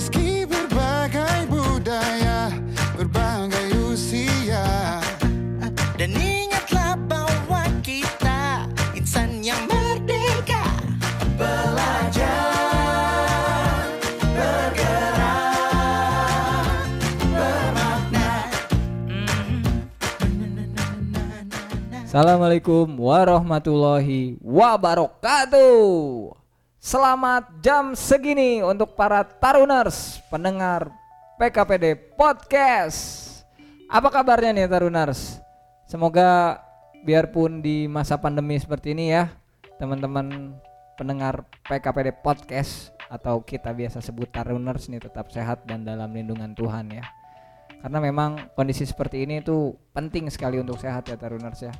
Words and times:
Meski 0.00 0.48
berbagai 0.48 1.44
budaya, 1.52 2.48
berbagai 2.96 3.68
usia. 3.84 4.64
Dan 6.00 6.16
ingatlah 6.16 6.96
bahwa 7.04 7.68
kita 7.84 8.64
insan 8.96 9.44
yang 9.44 9.60
merdeka. 9.68 10.64
Belajar, 11.36 12.48
bergerak, 14.32 15.68
bermakna 17.20 18.48
Assalamualaikum 22.08 22.88
warahmatullahi 22.96 24.40
wabarakatuh. 24.40 26.39
Selamat 26.80 27.60
jam 27.60 27.92
segini 27.92 28.64
untuk 28.64 28.96
para 28.96 29.20
taruners 29.20 30.16
pendengar 30.32 30.88
PKPD 31.36 32.16
Podcast. 32.16 33.28
Apa 33.84 34.08
kabarnya 34.08 34.56
nih 34.56 34.64
taruners? 34.64 35.44
Semoga 35.84 36.56
biarpun 37.04 37.60
di 37.60 37.84
masa 37.84 38.16
pandemi 38.16 38.56
seperti 38.56 38.96
ini 38.96 39.12
ya, 39.12 39.28
teman-teman 39.76 40.56
pendengar 40.96 41.44
PKPD 41.68 42.16
Podcast 42.24 42.96
atau 43.12 43.44
kita 43.44 43.76
biasa 43.76 44.00
sebut 44.00 44.32
taruners 44.32 44.88
nih 44.88 45.04
tetap 45.04 45.28
sehat 45.28 45.68
dan 45.68 45.84
dalam 45.84 46.08
lindungan 46.16 46.56
Tuhan 46.56 46.96
ya. 46.96 47.04
Karena 47.84 48.00
memang 48.00 48.56
kondisi 48.56 48.88
seperti 48.88 49.28
ini 49.28 49.44
tuh 49.44 49.76
penting 49.92 50.32
sekali 50.32 50.56
untuk 50.56 50.80
sehat 50.80 51.12
ya 51.12 51.20
taruners 51.20 51.60
ya. 51.60 51.76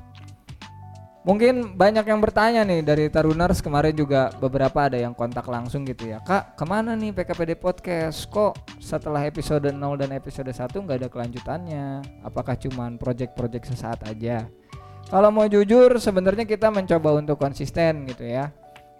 Mungkin 1.21 1.77
banyak 1.77 2.01
yang 2.09 2.17
bertanya 2.17 2.65
nih 2.65 2.81
dari 2.81 3.05
Taruners 3.05 3.61
kemarin 3.61 3.93
juga 3.93 4.33
beberapa 4.41 4.89
ada 4.89 4.97
yang 4.97 5.13
kontak 5.13 5.45
langsung 5.45 5.85
gitu 5.85 6.09
ya. 6.09 6.17
Kak 6.25 6.57
ke 6.57 6.65
mana 6.65 6.97
nih 6.97 7.13
PKPD 7.13 7.61
Podcast? 7.61 8.25
Kok 8.25 8.57
setelah 8.81 9.21
episode 9.29 9.69
0 9.69 9.77
dan 10.01 10.17
episode 10.17 10.49
1 10.49 10.73
nggak 10.73 10.97
ada 10.97 11.09
kelanjutannya? 11.13 11.85
Apakah 12.25 12.57
cuman 12.57 12.97
project-project 12.97 13.69
sesaat 13.69 14.01
aja? 14.09 14.49
Kalau 15.13 15.29
mau 15.29 15.45
jujur 15.45 16.01
sebenarnya 16.01 16.49
kita 16.49 16.73
mencoba 16.73 17.13
untuk 17.13 17.37
konsisten 17.37 18.09
gitu 18.09 18.25
ya. 18.25 18.49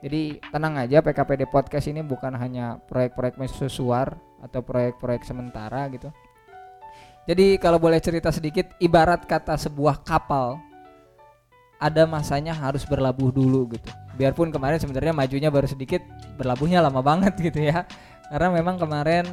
Jadi 0.05 0.37
tenang 0.53 0.77
aja 0.77 1.01
PKPD 1.01 1.49
Podcast 1.49 1.89
ini 1.89 2.05
bukan 2.05 2.37
hanya 2.37 2.77
proyek-proyek 2.85 3.41
mercusuar 3.41 4.13
atau 4.45 4.61
proyek-proyek 4.61 5.25
sementara 5.25 5.89
gitu. 5.89 6.13
Jadi 7.25 7.57
kalau 7.57 7.81
boleh 7.81 7.97
cerita 7.97 8.29
sedikit 8.29 8.77
ibarat 8.77 9.25
kata 9.25 9.57
sebuah 9.57 10.05
kapal 10.05 10.69
ada 11.81 12.05
masanya 12.05 12.53
harus 12.53 12.85
berlabuh 12.85 13.33
dulu 13.33 13.73
gitu. 13.73 13.89
Biarpun 14.13 14.53
kemarin 14.53 14.77
sebenarnya 14.77 15.17
majunya 15.17 15.49
baru 15.49 15.65
sedikit, 15.65 16.05
berlabuhnya 16.37 16.77
lama 16.77 17.01
banget 17.01 17.33
gitu 17.41 17.57
ya. 17.65 17.89
Karena 18.29 18.53
memang 18.53 18.77
kemarin 18.77 19.25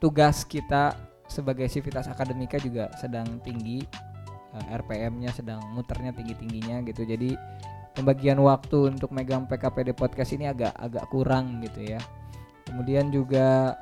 tugas 0.00 0.48
kita 0.48 0.96
sebagai 1.28 1.68
sivitas 1.68 2.08
akademika 2.08 2.56
juga 2.56 2.88
sedang 2.96 3.38
tinggi, 3.44 3.84
eh, 4.56 4.66
RPM-nya 4.72 5.36
sedang 5.36 5.60
muternya 5.76 6.16
tinggi-tingginya 6.16 6.80
gitu. 6.88 7.04
Jadi 7.04 7.36
pembagian 7.92 8.40
waktu 8.40 8.96
untuk 8.96 9.12
megang 9.12 9.44
PKPD 9.44 9.92
podcast 9.92 10.32
ini 10.32 10.48
agak 10.48 10.72
agak 10.80 11.04
kurang 11.12 11.60
gitu 11.60 11.92
ya. 11.92 12.00
Kemudian 12.64 13.12
juga 13.12 13.76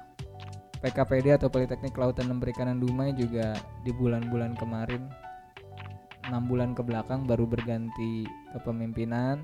PKPD 0.82 1.38
atau 1.38 1.46
Politeknik 1.46 1.94
Kelautan 1.94 2.26
dan 2.26 2.42
Perikanan 2.42 2.82
Dumai 2.82 3.14
juga 3.14 3.54
di 3.86 3.94
bulan-bulan 3.94 4.58
kemarin 4.58 5.29
enam 6.30 6.46
bulan 6.46 6.70
ke 6.78 6.86
belakang 6.86 7.26
baru 7.26 7.44
berganti 7.50 8.22
kepemimpinan 8.54 9.42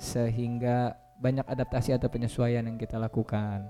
sehingga 0.00 0.96
banyak 1.20 1.44
adaptasi 1.44 1.92
atau 1.92 2.08
penyesuaian 2.08 2.64
yang 2.64 2.80
kita 2.80 2.96
lakukan. 2.96 3.68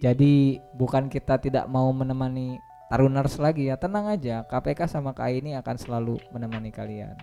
Jadi 0.00 0.60
bukan 0.76 1.12
kita 1.12 1.36
tidak 1.36 1.68
mau 1.68 1.88
menemani 1.92 2.56
taruners 2.88 3.36
lagi 3.36 3.68
ya, 3.68 3.76
tenang 3.76 4.08
aja. 4.08 4.44
KPK 4.48 4.88
sama 4.88 5.12
KAI 5.12 5.44
ini 5.44 5.52
akan 5.56 5.76
selalu 5.76 6.16
menemani 6.32 6.72
kalian. 6.72 7.16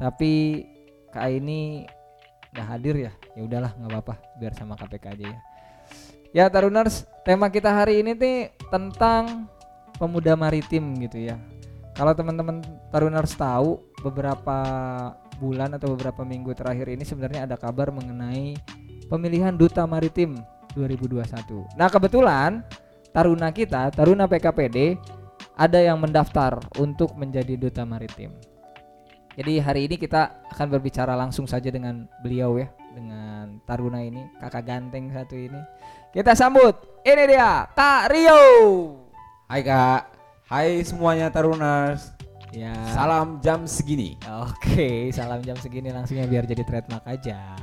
Tapi 0.00 0.64
KAI 1.12 1.40
ini 1.40 1.84
nggak 2.50 2.66
hadir 2.66 2.96
ya, 2.96 3.12
ya 3.36 3.42
udahlah 3.44 3.76
nggak 3.76 3.90
apa-apa, 3.92 4.14
biar 4.40 4.52
sama 4.56 4.74
KPK 4.80 5.04
aja 5.12 5.26
ya. 5.28 5.40
Ya 6.30 6.44
taruners, 6.48 7.04
tema 7.26 7.52
kita 7.52 7.68
hari 7.68 8.00
ini 8.00 8.16
nih 8.16 8.54
tentang 8.72 9.50
pemuda 10.00 10.38
maritim 10.38 10.96
gitu 11.04 11.20
ya. 11.20 11.36
Kalau 12.00 12.16
teman-teman 12.16 12.64
Taruners 12.88 13.36
tahu 13.36 13.76
beberapa 14.00 14.56
bulan 15.36 15.76
atau 15.76 15.92
beberapa 15.92 16.24
minggu 16.24 16.56
terakhir 16.56 16.88
ini 16.88 17.04
sebenarnya 17.04 17.44
ada 17.44 17.60
kabar 17.60 17.92
mengenai 17.92 18.56
pemilihan 19.12 19.52
duta 19.52 19.84
maritim 19.84 20.40
2021. 20.72 21.28
Nah, 21.76 21.92
kebetulan 21.92 22.64
Taruna 23.12 23.52
kita, 23.52 23.92
Taruna 23.92 24.24
PKPD 24.24 24.96
ada 25.60 25.76
yang 25.76 26.00
mendaftar 26.00 26.56
untuk 26.80 27.12
menjadi 27.20 27.60
duta 27.60 27.84
maritim. 27.84 28.32
Jadi 29.36 29.60
hari 29.60 29.84
ini 29.84 30.00
kita 30.00 30.48
akan 30.56 30.72
berbicara 30.72 31.12
langsung 31.12 31.44
saja 31.44 31.68
dengan 31.68 32.08
beliau 32.24 32.56
ya, 32.56 32.72
dengan 32.96 33.60
Taruna 33.68 34.00
ini, 34.00 34.24
kakak 34.40 34.64
ganteng 34.64 35.12
satu 35.12 35.36
ini. 35.36 35.60
Kita 36.16 36.32
sambut. 36.32 37.04
Ini 37.04 37.28
dia, 37.28 37.68
Kak 37.76 38.08
Rio. 38.08 38.40
Hai 39.50 39.66
kak, 39.66 40.09
hai 40.50 40.82
semuanya 40.82 41.30
Taruners. 41.30 42.10
Ya. 42.50 42.74
Salam 42.90 43.38
jam 43.38 43.62
segini. 43.70 44.18
Oke, 44.42 45.14
salam 45.14 45.38
jam 45.46 45.54
segini 45.54 45.94
langsungnya 45.94 46.26
biar 46.26 46.42
jadi 46.42 46.66
trademark 46.66 47.06
aja. 47.06 47.54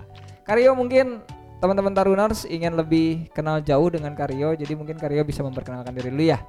Karyo 0.48 0.72
mungkin 0.72 1.20
teman-teman 1.60 1.92
Taruners 1.92 2.48
ingin 2.48 2.80
lebih 2.80 3.28
kenal 3.36 3.60
jauh 3.60 3.92
dengan 3.92 4.16
Karyo, 4.16 4.56
jadi 4.56 4.72
mungkin 4.80 4.96
Karyo 4.96 5.28
bisa 5.28 5.44
memperkenalkan 5.44 5.92
diri 5.92 6.08
dulu 6.08 6.32
ya. 6.32 6.40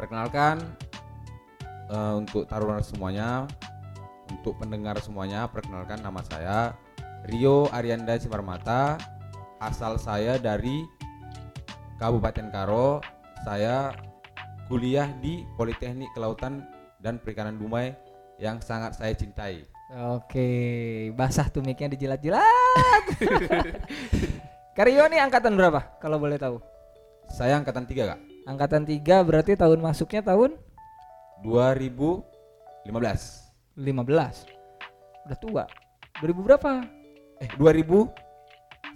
Perkenalkan 0.00 0.64
eh, 1.92 2.12
untuk 2.16 2.48
Taruners 2.48 2.88
semuanya, 2.88 3.44
untuk 4.32 4.56
pendengar 4.56 4.96
semuanya, 5.04 5.44
perkenalkan 5.44 6.00
nama 6.00 6.24
saya 6.24 6.72
Rio 7.28 7.68
Arianda 7.68 8.16
Simarmata. 8.16 8.96
Asal 9.60 10.00
saya 10.00 10.40
dari 10.40 10.88
Kabupaten 12.00 12.48
Karo. 12.48 13.04
Saya 13.44 13.92
kuliah 14.72 15.12
di 15.20 15.44
Politeknik 15.60 16.16
Kelautan 16.16 16.64
dan 17.04 17.20
Perikanan 17.20 17.60
Dumai 17.60 17.92
yang 18.40 18.56
sangat 18.64 18.96
saya 18.96 19.12
cintai. 19.12 19.68
Oke, 20.16 21.12
basah 21.12 21.52
tuh 21.52 21.60
mic-nya 21.60 21.92
dijilat-jilat. 21.92 23.04
Karyo 24.80 25.04
nih 25.12 25.20
angkatan 25.20 25.52
berapa 25.60 26.00
kalau 26.00 26.16
boleh 26.16 26.40
tahu? 26.40 26.56
Saya 27.28 27.60
angkatan 27.60 27.84
3 27.84 28.16
kak, 28.16 28.20
Angkatan 28.48 28.88
3 28.88 29.28
berarti 29.28 29.60
tahun 29.60 29.76
masuknya 29.76 30.24
tahun 30.24 30.56
2015. 31.44 32.88
15. 33.76 33.76
Udah 35.28 35.36
tua. 35.36 35.68
2000 36.24 36.48
berapa? 36.48 36.80
Eh 37.44 37.52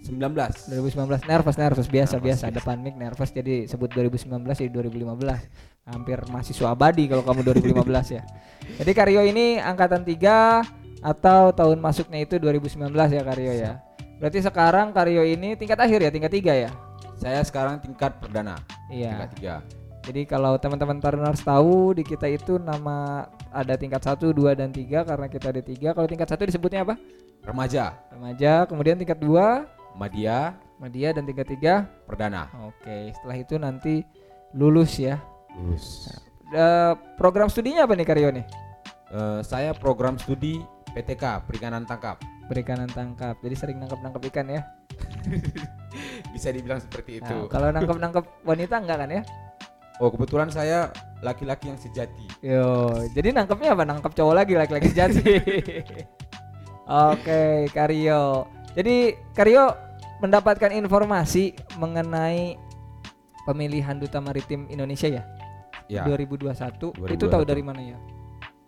2019. 0.04 0.68
2019 0.76 1.24
nervous 1.30 1.56
nervous. 1.56 1.88
Biasa 1.88 2.18
Nervous, 2.20 2.20
biasa. 2.20 2.20
biasa. 2.20 2.44
depan 2.52 2.76
mic 2.82 2.94
nervous. 2.98 3.30
Jadi 3.32 3.64
sebut 3.64 3.88
2019 3.94 4.42
jadi 4.44 4.70
2015 4.70 5.86
hampir 5.86 6.18
mahasiswa 6.28 6.74
abadi 6.74 7.06
kalau 7.06 7.22
kamu 7.22 7.40
2015 7.46 8.16
ya. 8.18 8.22
Jadi 8.82 8.90
Karyo 8.90 9.22
ini 9.22 9.62
angkatan 9.62 10.02
3 10.02 10.98
atau 10.98 11.54
tahun 11.54 11.78
masuknya 11.78 12.26
itu 12.26 12.42
2019 12.42 12.90
ya 12.90 13.22
Karyo 13.22 13.52
ya. 13.54 13.72
Berarti 14.18 14.42
sekarang 14.42 14.90
Karyo 14.90 15.22
ini 15.22 15.54
tingkat 15.54 15.78
akhir 15.78 16.02
ya? 16.02 16.10
Tingkat 16.10 16.32
3 16.34 16.62
ya? 16.66 16.70
Saya 17.16 17.40
sekarang 17.46 17.78
tingkat 17.80 18.18
perdana. 18.18 18.58
iya. 18.90 19.14
Tingkat 19.14 19.30
tiga. 19.38 19.54
jadi 20.06 20.22
kalau 20.22 20.54
teman-teman 20.54 21.02
Taruners 21.02 21.42
tahu 21.42 21.90
di 21.98 22.06
kita 22.06 22.30
itu 22.30 22.62
nama 22.62 23.26
ada 23.50 23.74
tingkat 23.74 23.98
1 24.02 24.22
2 24.30 24.54
dan 24.54 24.70
3 24.70 25.02
karena 25.02 25.26
kita 25.26 25.46
ada 25.50 25.62
3 25.62 25.94
kalau 25.96 26.06
tingkat 26.06 26.28
1 26.30 26.46
disebutnya 26.50 26.86
apa? 26.86 26.94
Remaja, 27.42 27.94
remaja 28.10 28.66
kemudian 28.66 28.98
tingkat 28.98 29.18
2 29.18 29.75
Madia, 29.96 30.54
media 30.76 31.10
dan 31.16 31.24
tingkat 31.24 31.48
3 31.48 31.88
perdana. 32.04 32.52
Oke, 32.68 33.10
setelah 33.16 33.36
itu 33.36 33.54
nanti 33.56 33.94
lulus 34.52 35.00
ya. 35.00 35.16
Lulus. 35.56 36.12
Eh, 36.52 36.92
program 37.18 37.48
studinya 37.50 37.88
apa 37.88 37.96
nih 37.96 38.06
Karyo 38.06 38.28
nih? 38.30 38.46
Eh, 39.10 39.40
saya 39.42 39.72
program 39.72 40.20
studi 40.20 40.60
PTK 40.92 41.48
Perikanan 41.48 41.88
Tangkap. 41.88 42.20
Perikanan 42.46 42.86
tangkap. 42.86 43.34
Jadi 43.42 43.54
sering 43.58 43.82
nangkep-nangkep 43.82 44.22
ikan 44.30 44.46
ya. 44.46 44.62
Bisa 46.34 46.54
dibilang 46.54 46.78
seperti 46.78 47.18
itu. 47.18 47.26
Nah, 47.26 47.50
kalau 47.50 47.74
nangkep-nangkep 47.74 48.46
wanita 48.46 48.74
enggak 48.78 48.98
kan 49.02 49.10
ya? 49.10 49.22
Oh 49.98 50.12
kebetulan 50.14 50.52
saya 50.52 50.94
laki-laki 51.26 51.72
yang 51.72 51.80
sejati. 51.80 52.26
Yo, 52.44 53.02
jadi 53.16 53.34
nangkepnya 53.34 53.74
apa? 53.74 53.82
Nangkep 53.82 54.12
cowok 54.14 54.34
lagi 54.36 54.54
laki-laki 54.54 54.94
sejati. 54.94 55.24
Oke, 57.10 57.66
Karyo. 57.74 58.46
Jadi 58.78 59.16
Karyo 59.34 59.85
mendapatkan 60.20 60.72
informasi 60.72 61.56
mengenai 61.76 62.56
pemilihan 63.44 63.96
duta 64.00 64.18
maritim 64.18 64.66
Indonesia 64.72 65.08
ya, 65.08 65.24
Ya. 65.86 66.02
2021. 66.02 66.90
Itu 67.14 67.30
2021. 67.30 67.30
tahu 67.30 67.42
dari 67.46 67.62
mana 67.62 67.78
ya? 67.78 67.98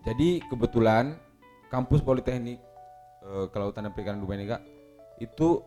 Jadi 0.06 0.38
kebetulan 0.46 1.18
kampus 1.66 2.00
Politeknik 2.00 2.62
eh, 3.26 3.46
Kelautan 3.50 3.90
dan 3.90 3.92
Perikanan 3.92 4.22
Kak, 4.22 4.62
itu 5.18 5.62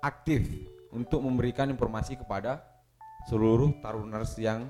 aktif 0.00 0.48
untuk 0.90 1.20
memberikan 1.20 1.68
informasi 1.68 2.16
kepada 2.16 2.64
seluruh 3.28 3.76
taruners 3.84 4.36
yang 4.40 4.68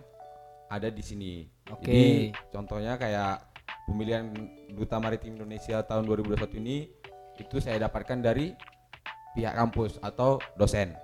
ada 0.66 0.90
di 0.90 1.02
sini. 1.04 1.32
Oke. 1.70 1.86
Jadi 1.86 2.04
contohnya 2.50 2.98
kayak 2.98 3.54
pemilihan 3.86 4.32
Duta 4.74 4.98
Maritim 4.98 5.38
Indonesia 5.38 5.84
tahun 5.86 6.08
2021 6.08 6.60
ini 6.62 6.90
itu 7.38 7.56
saya 7.58 7.78
dapatkan 7.86 8.18
dari 8.22 8.54
pihak 9.34 9.54
kampus 9.54 9.98
atau 10.00 10.38
dosen. 10.54 10.94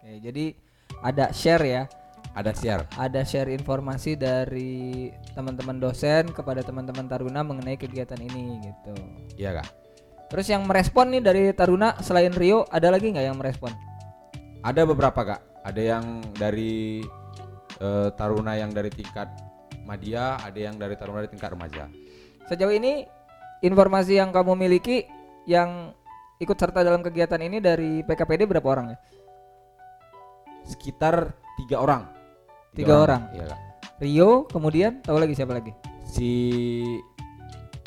Oke, 0.00 0.18
jadi 0.22 0.44
ada 1.02 1.30
share 1.34 1.64
ya, 1.66 1.82
Ada 2.32 2.54
share. 2.56 2.82
ada 2.96 3.20
share 3.26 3.50
informasi 3.52 4.16
dari 4.16 5.10
teman-teman 5.36 5.76
dosen 5.76 6.30
kepada 6.32 6.64
teman-teman 6.64 7.04
Taruna 7.04 7.44
mengenai 7.44 7.76
kegiatan 7.76 8.16
ini 8.16 8.62
gitu. 8.62 8.94
Iya 9.36 9.60
kak. 9.60 9.68
Terus 10.32 10.46
yang 10.48 10.64
merespon 10.64 11.12
nih 11.12 11.20
dari 11.20 11.42
Taruna 11.52 12.00
selain 12.00 12.32
Rio 12.32 12.64
ada 12.72 12.88
lagi 12.88 13.12
nggak 13.12 13.26
yang 13.26 13.36
merespon? 13.36 13.74
Ada 14.64 14.86
beberapa 14.88 15.20
kak. 15.26 15.40
Ada 15.62 15.82
yang 15.82 16.04
dari 16.34 17.04
eh, 17.78 18.08
taruna 18.16 18.56
yang 18.56 18.72
dari 18.72 18.88
tingkat 18.90 19.28
media, 19.84 20.38
ada 20.40 20.56
yang 20.58 20.78
dari 20.78 20.94
taruna 20.94 21.22
dari 21.22 21.30
tingkat 21.34 21.52
remaja. 21.52 21.84
Sejauh 22.48 22.72
ini 22.72 23.04
informasi 23.62 24.18
yang 24.18 24.30
kamu 24.34 24.58
miliki 24.58 25.06
yang 25.46 25.94
ikut 26.42 26.58
serta 26.58 26.82
dalam 26.82 27.00
kegiatan 27.00 27.38
ini 27.38 27.62
dari 27.62 28.02
PKPD 28.02 28.50
berapa 28.50 28.66
orang 28.66 28.86
ya? 28.92 28.98
Sekitar 30.66 31.30
tiga 31.62 31.78
orang. 31.78 32.02
Tiga 32.74 32.98
orang. 32.98 33.30
Iya 33.30 33.54
kak. 33.54 33.60
Rio, 34.02 34.50
kemudian 34.50 34.98
tahu 35.06 35.22
lagi 35.22 35.38
siapa 35.38 35.54
lagi? 35.54 35.70
Si 36.02 36.30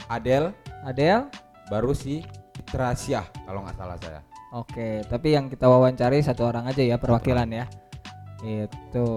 Adel, 0.07 0.55
Adel. 0.87 1.27
baru 1.67 1.97
si 1.97 2.21
Fitra 2.53 2.93
Syah 2.93 3.25
kalau 3.43 3.65
nggak 3.65 3.75
salah 3.75 3.97
saya. 3.99 4.21
Oke, 4.55 5.03
tapi 5.11 5.35
yang 5.35 5.51
kita 5.51 5.67
wawancari 5.67 6.23
satu 6.23 6.47
orang 6.47 6.69
aja 6.69 6.79
ya 6.79 6.95
perwakilan 6.95 7.49
ya. 7.51 7.65
Itu. 8.45 9.07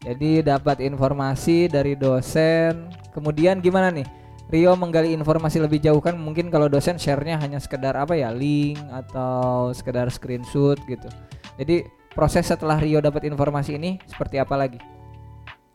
Jadi 0.00 0.40
dapat 0.40 0.80
informasi 0.80 1.68
dari 1.68 1.94
dosen. 1.94 2.88
Kemudian 3.12 3.60
gimana 3.60 3.92
nih? 3.92 4.08
Rio 4.50 4.74
menggali 4.74 5.14
informasi 5.14 5.62
lebih 5.62 5.78
jauh 5.78 6.02
kan 6.02 6.18
mungkin 6.18 6.50
kalau 6.50 6.66
dosen 6.66 6.98
share-nya 6.98 7.38
hanya 7.38 7.62
sekedar 7.62 7.94
apa 7.94 8.18
ya 8.18 8.34
link 8.34 8.82
atau 8.90 9.70
sekedar 9.70 10.10
screenshot 10.10 10.74
gitu. 10.90 11.06
Jadi 11.54 11.86
proses 12.10 12.50
setelah 12.50 12.82
Rio 12.82 12.98
dapat 12.98 13.30
informasi 13.30 13.78
ini 13.78 14.02
seperti 14.10 14.42
apa 14.42 14.58
lagi? 14.58 14.82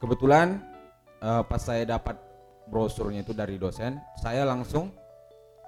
Kebetulan 0.03 0.59
eh, 1.23 1.43
pas 1.47 1.63
saya 1.63 1.87
dapat 1.87 2.19
brosurnya 2.67 3.23
itu 3.23 3.31
dari 3.31 3.55
dosen, 3.55 3.95
saya 4.19 4.43
langsung 4.43 4.91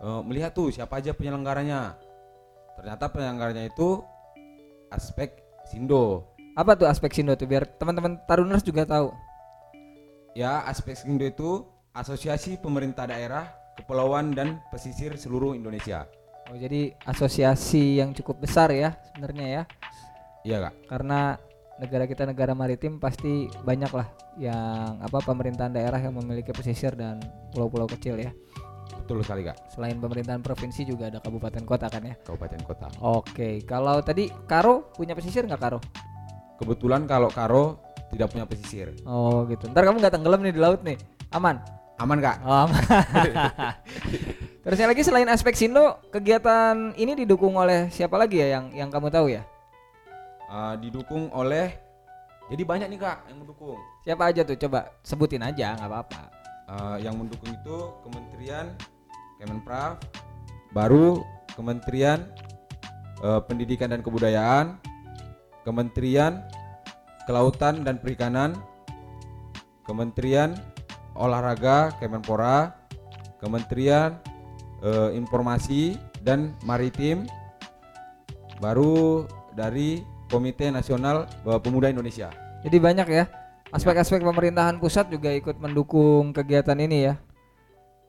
eh, 0.03 0.21
melihat 0.27 0.51
tuh 0.51 0.67
siapa 0.75 0.99
aja 0.99 1.15
penyelenggaranya. 1.15 1.95
Ternyata 2.75 3.07
penyelenggaranya 3.07 3.71
itu 3.71 4.03
aspek 4.91 5.31
Sindo. 5.63 6.35
Apa 6.59 6.75
tuh 6.75 6.91
aspek 6.91 7.15
Sindo 7.15 7.39
tuh 7.39 7.47
biar 7.47 7.63
teman-teman 7.79 8.19
Taruners 8.27 8.67
juga 8.67 8.83
tahu. 8.83 9.15
Ya, 10.35 10.59
aspek 10.67 10.99
Sindo 10.99 11.23
itu 11.23 11.76
Asosiasi 11.97 12.61
Pemerintah 12.61 13.09
Daerah 13.09 13.49
Kepulauan 13.73 14.29
dan 14.37 14.61
Pesisir 14.69 15.17
seluruh 15.17 15.57
Indonesia. 15.57 16.05
Oh, 16.47 16.53
jadi 16.53 16.93
asosiasi 17.09 17.97
yang 17.97 18.13
cukup 18.13 18.45
besar 18.45 18.69
ya 18.69 18.93
sebenarnya 19.09 19.45
ya. 19.49 19.63
Iya 20.45 20.57
kak. 20.69 20.73
karena 20.87 21.35
negara 21.81 22.05
kita 22.07 22.23
negara 22.23 22.53
maritim 22.55 23.01
pasti 23.03 23.51
banyak 23.65 23.91
lah 23.91 24.07
yang 24.39 25.01
apa 25.03 25.19
pemerintahan 25.25 25.75
daerah 25.75 25.99
yang 25.99 26.15
memiliki 26.15 26.55
pesisir 26.55 26.93
dan 26.93 27.19
pulau-pulau 27.51 27.89
kecil 27.89 28.15
ya. 28.21 28.31
Betul 28.93 29.25
sekali 29.25 29.43
kak. 29.43 29.57
Selain 29.73 29.97
pemerintahan 29.97 30.39
provinsi 30.39 30.85
juga 30.85 31.09
ada 31.09 31.19
kabupaten 31.19 31.65
kota 31.65 31.89
kan 31.89 32.05
ya. 32.05 32.15
Kabupaten 32.23 32.61
kota. 32.63 32.87
Oke, 33.01 33.65
kalau 33.65 33.99
tadi 34.05 34.29
Karo 34.45 34.93
punya 34.93 35.17
pesisir 35.17 35.43
nggak 35.49 35.59
Karo? 35.59 35.81
Kebetulan 36.61 37.09
kalau 37.09 37.27
Karo 37.33 37.81
tidak 38.13 38.31
punya 38.31 38.45
pesisir. 38.47 38.93
Oh 39.03 39.43
gitu. 39.49 39.67
Ntar 39.73 39.83
kamu 39.83 39.99
nggak 39.99 40.13
tenggelam 40.13 40.39
nih 40.45 40.53
di 40.55 40.61
laut 40.61 40.79
nih, 40.85 40.95
aman? 41.35 41.59
Aman 41.97 42.21
kak. 42.21 42.37
Oh, 42.45 42.69
aman. 42.69 42.77
Terusnya 44.63 44.87
lagi 44.93 45.01
selain 45.01 45.25
aspek 45.33 45.57
Sindo, 45.57 45.97
kegiatan 46.13 46.93
ini 46.93 47.17
didukung 47.17 47.57
oleh 47.57 47.89
siapa 47.89 48.21
lagi 48.21 48.37
ya 48.37 48.59
yang 48.59 48.65
yang 48.69 48.89
kamu 48.93 49.09
tahu 49.09 49.33
ya? 49.33 49.41
Eh, 50.47 50.73
didukung 50.77 51.33
oleh 51.33 51.73
jadi 52.53 52.63
banyak 52.63 52.87
nih 52.93 52.99
kak 53.01 53.17
yang 53.33 53.41
mendukung. 53.41 53.81
Siapa 54.05 54.29
aja 54.29 54.45
tuh? 54.45 54.55
Coba 54.55 54.93
sebutin 55.01 55.41
aja, 55.41 55.73
nggak 55.73 55.89
apa-apa. 55.89 56.21
Eh, 56.69 56.97
yang 57.09 57.17
mendukung 57.17 57.49
itu 57.49 57.77
Kementerian 58.05 58.77
Kemenprav, 59.41 59.97
baru 60.77 61.25
Kementerian 61.57 62.29
eh, 63.25 63.41
Pendidikan 63.49 63.89
dan 63.89 64.05
Kebudayaan, 64.05 64.77
Kementerian 65.65 66.45
Kelautan 67.25 67.81
dan 67.81 67.97
Perikanan, 67.97 68.53
Kementerian 69.83 70.55
Olahraga 71.17 71.93
Kemenpora, 71.97 72.77
Kementerian 73.41 74.17
eh, 74.85 75.17
Informasi 75.17 75.97
dan 76.21 76.53
Maritim, 76.63 77.25
baru 78.61 79.25
dari 79.57 80.01
Komite 80.29 80.69
Nasional 80.69 81.25
Pemuda 81.63 81.87
Indonesia. 81.89 82.29
Jadi 82.61 82.77
banyak 82.77 83.07
ya 83.07 83.25
aspek-aspek 83.71 84.23
pemerintahan 84.23 84.79
pusat 84.79 85.11
juga 85.11 85.31
ikut 85.31 85.59
mendukung 85.59 86.31
kegiatan 86.31 86.77
ini 86.79 87.11
ya. 87.11 87.15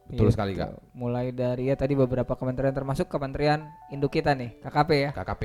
Betul 0.08 0.32
Gitu. 0.32 0.34
sekali, 0.40 0.52
Kak. 0.56 0.72
Mulai 0.96 1.37
dari 1.37 1.69
ya 1.69 1.76
tadi 1.76 1.93
beberapa 1.93 2.32
kementerian 2.32 2.72
termasuk 2.72 3.12
Kementerian 3.12 3.69
Induk 3.93 4.16
kita 4.16 4.32
nih 4.32 4.56
KKP 4.64 4.90
ya. 4.96 5.11
KKP. 5.12 5.43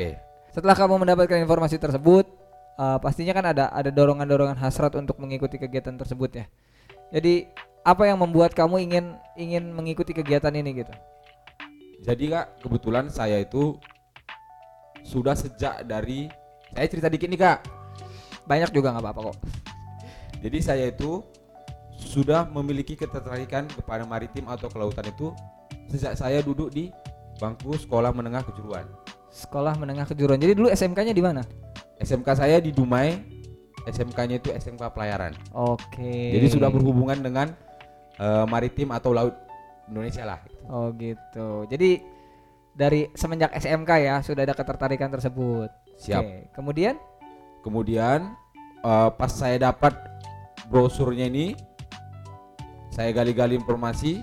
Setelah 0.55 0.75
kamu 0.77 1.03
mendapatkan 1.03 1.39
informasi 1.43 1.75
tersebut, 1.81 2.25
eh, 2.79 2.97
pastinya 3.03 3.33
kan 3.35 3.45
ada 3.51 3.67
ada 3.73 3.91
dorongan-dorongan 3.91 4.55
hasrat 4.55 4.95
untuk 4.95 5.19
mengikuti 5.19 5.59
kegiatan 5.59 5.99
tersebut 5.99 6.31
ya. 6.31 6.45
Jadi 7.13 7.45
apa 7.85 8.09
yang 8.09 8.17
membuat 8.17 8.57
kamu 8.57 8.89
ingin 8.89 9.05
ingin 9.37 9.69
mengikuti 9.69 10.17
kegiatan 10.17 10.49
ini 10.49 10.81
gitu? 10.81 10.93
Jadi 12.03 12.33
kak, 12.33 12.59
kebetulan 12.65 13.07
saya 13.13 13.39
itu 13.39 13.77
sudah 15.05 15.37
sejak 15.37 15.85
dari 15.85 16.27
saya 16.73 16.87
cerita 16.89 17.07
dikit 17.07 17.29
nih 17.29 17.39
kak. 17.39 17.59
Banyak 18.49 18.73
juga 18.73 18.91
nggak 18.91 19.03
apa-apa 19.05 19.21
kok. 19.29 19.37
Jadi 20.41 20.57
saya 20.59 20.89
itu 20.89 21.23
sudah 21.95 22.49
memiliki 22.49 22.97
ketertarikan 22.97 23.69
kepada 23.69 24.03
maritim 24.03 24.49
atau 24.49 24.67
kelautan 24.67 25.07
itu 25.07 25.31
sejak 25.87 26.17
saya 26.17 26.41
duduk 26.41 26.73
di 26.73 26.89
bangku 27.37 27.77
sekolah 27.77 28.09
menengah 28.11 28.41
kejuruan. 28.43 28.89
Sekolah 29.29 29.77
menengah 29.77 30.09
kejuruan. 30.09 30.41
Jadi 30.41 30.53
dulu 30.57 30.67
SMK-nya 30.73 31.13
di 31.13 31.23
mana? 31.23 31.45
SMK 32.01 32.27
saya 32.35 32.57
di 32.59 32.75
Dumai, 32.75 33.21
SMK-nya 33.89 34.39
itu 34.39 34.49
SMK 34.53 34.83
Pelayaran. 34.93 35.33
Oke. 35.51 36.35
Jadi 36.35 36.47
sudah 36.47 36.71
berhubungan 36.71 37.19
dengan 37.19 37.51
eh, 38.19 38.45
maritim 38.47 38.91
atau 38.95 39.11
laut 39.11 39.35
Indonesia 39.91 40.23
lah. 40.23 40.39
Oh 40.71 40.91
gitu. 40.95 41.67
Jadi 41.67 41.99
dari 42.73 43.11
semenjak 43.13 43.53
SMK 43.53 43.91
ya 43.99 44.15
sudah 44.23 44.47
ada 44.47 44.55
ketertarikan 44.55 45.11
tersebut. 45.11 45.69
Siap. 45.99 46.23
Oke. 46.23 46.37
Kemudian 46.55 46.95
Kemudian 47.63 48.35
eh, 48.83 49.09
pas 49.15 49.31
saya 49.31 49.55
dapat 49.55 49.95
brosurnya 50.67 51.31
ini, 51.31 51.55
saya 52.91 53.15
gali-gali 53.15 53.55
informasi, 53.55 54.19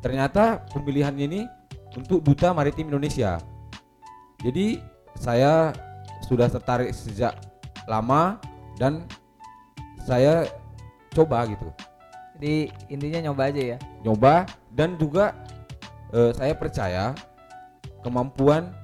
ternyata 0.00 0.64
pemilihannya 0.72 1.24
ini 1.28 1.40
untuk 1.92 2.24
duta 2.24 2.56
maritim 2.56 2.88
Indonesia. 2.88 3.36
Jadi 4.40 4.80
saya 5.20 5.76
sudah 6.24 6.48
tertarik 6.48 6.96
sejak 6.96 7.36
lama 7.84 8.40
dan 8.82 9.06
saya 10.02 10.50
coba 11.14 11.46
gitu, 11.46 11.70
jadi 12.42 12.74
intinya 12.90 13.30
nyoba 13.30 13.54
aja 13.54 13.62
ya. 13.62 13.78
nyoba 14.02 14.50
dan 14.74 14.98
juga 14.98 15.30
eh, 16.10 16.34
saya 16.34 16.58
percaya 16.58 17.14
kemampuan 18.02 18.74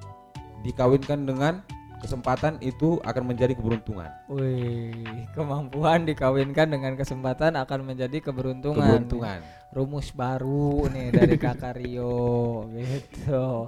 dikawinkan 0.63 1.27
dengan 1.27 1.59
kesempatan 1.99 2.55
itu 2.63 2.97
akan 3.03 3.35
menjadi 3.35 3.53
keberuntungan. 3.59 4.07
Wih, 4.31 5.27
kemampuan 5.35 6.07
dikawinkan 6.07 6.71
dengan 6.71 6.95
kesempatan 6.95 7.59
akan 7.59 7.79
menjadi 7.83 8.23
keberuntungan. 8.23 9.03
Keberuntungan. 9.03 9.39
Rumus 9.75 10.15
baru 10.15 10.87
nih 10.89 11.11
dari 11.11 11.35
Kakak 11.35 11.75
Rio 11.83 12.65
gitu. 12.71 13.67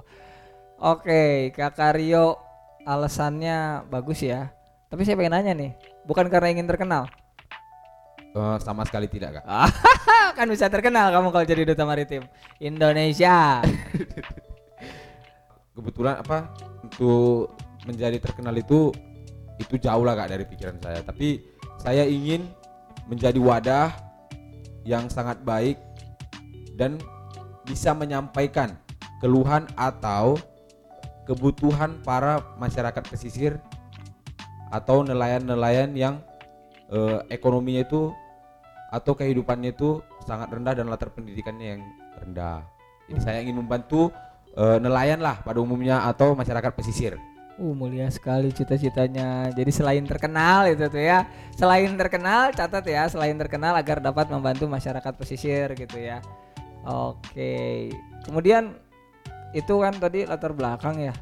Oke, 0.80 1.52
Kakak 1.52 2.00
Rio 2.00 2.40
alasannya 2.88 3.86
bagus 3.86 4.24
ya. 4.24 4.50
Tapi 4.88 5.04
saya 5.04 5.16
pengen 5.16 5.32
nanya 5.36 5.52
nih, 5.56 5.72
bukan 6.06 6.26
karena 6.30 6.48
ingin 6.52 6.68
terkenal. 6.68 7.06
Eh, 8.32 8.56
sama 8.64 8.88
sekali 8.88 9.12
tidak 9.12 9.44
kak. 9.44 9.46
kan 10.40 10.48
bisa 10.48 10.72
terkenal 10.72 11.12
kamu 11.12 11.28
kalau 11.28 11.44
jadi 11.44 11.68
duta 11.68 11.84
maritim 11.84 12.24
Indonesia. 12.56 13.60
Kebetulan 15.76 16.24
apa 16.24 16.48
untuk 16.80 17.52
menjadi 17.84 18.16
terkenal 18.16 18.56
itu 18.56 18.88
itu 19.60 19.76
jauh 19.76 20.00
lah 20.00 20.16
kak 20.16 20.32
dari 20.32 20.44
pikiran 20.48 20.80
saya. 20.80 21.04
Tapi 21.04 21.44
saya 21.76 22.08
ingin 22.08 22.48
menjadi 23.04 23.36
wadah 23.36 23.92
yang 24.88 25.12
sangat 25.12 25.44
baik 25.44 25.76
dan 26.80 26.96
bisa 27.68 27.92
menyampaikan 27.92 28.80
keluhan 29.20 29.68
atau 29.76 30.40
kebutuhan 31.28 32.00
para 32.02 32.40
masyarakat 32.58 33.04
pesisir 33.06 33.60
atau 34.72 35.04
nelayan-nelayan 35.04 35.92
yang 35.92 36.14
eh, 36.88 37.20
ekonominya 37.28 37.84
itu 37.84 38.08
atau 38.88 39.12
kehidupannya 39.12 39.76
itu 39.76 40.00
sangat 40.24 40.48
rendah 40.52 40.72
dan 40.72 40.88
latar 40.88 41.12
pendidikannya 41.12 41.76
yang 41.76 41.82
rendah. 42.24 42.64
Jadi 43.08 43.20
saya 43.20 43.38
ingin 43.44 43.60
membantu 43.60 44.08
eh, 44.56 44.80
nelayan 44.80 45.20
lah 45.20 45.44
pada 45.44 45.60
umumnya 45.60 46.08
atau 46.08 46.32
masyarakat 46.32 46.72
pesisir. 46.72 47.20
Uh, 47.60 47.76
mulia 47.76 48.08
sekali 48.08 48.48
cita-citanya. 48.48 49.52
Jadi 49.52 49.68
selain 49.68 50.00
terkenal 50.08 50.72
itu 50.72 50.88
tuh 50.88 51.04
ya, 51.04 51.28
selain 51.52 51.92
terkenal 52.00 52.48
catat 52.56 52.80
ya, 52.88 53.04
selain 53.12 53.36
terkenal 53.36 53.76
agar 53.76 54.00
dapat 54.00 54.32
membantu 54.32 54.64
masyarakat 54.64 55.12
pesisir 55.12 55.68
gitu 55.76 56.00
ya. 56.00 56.24
Oke. 56.82 57.92
Kemudian 58.24 58.72
itu 59.52 59.74
kan 59.84 59.92
tadi 60.00 60.24
latar 60.24 60.56
belakang 60.56 61.12
ya. 61.12 61.14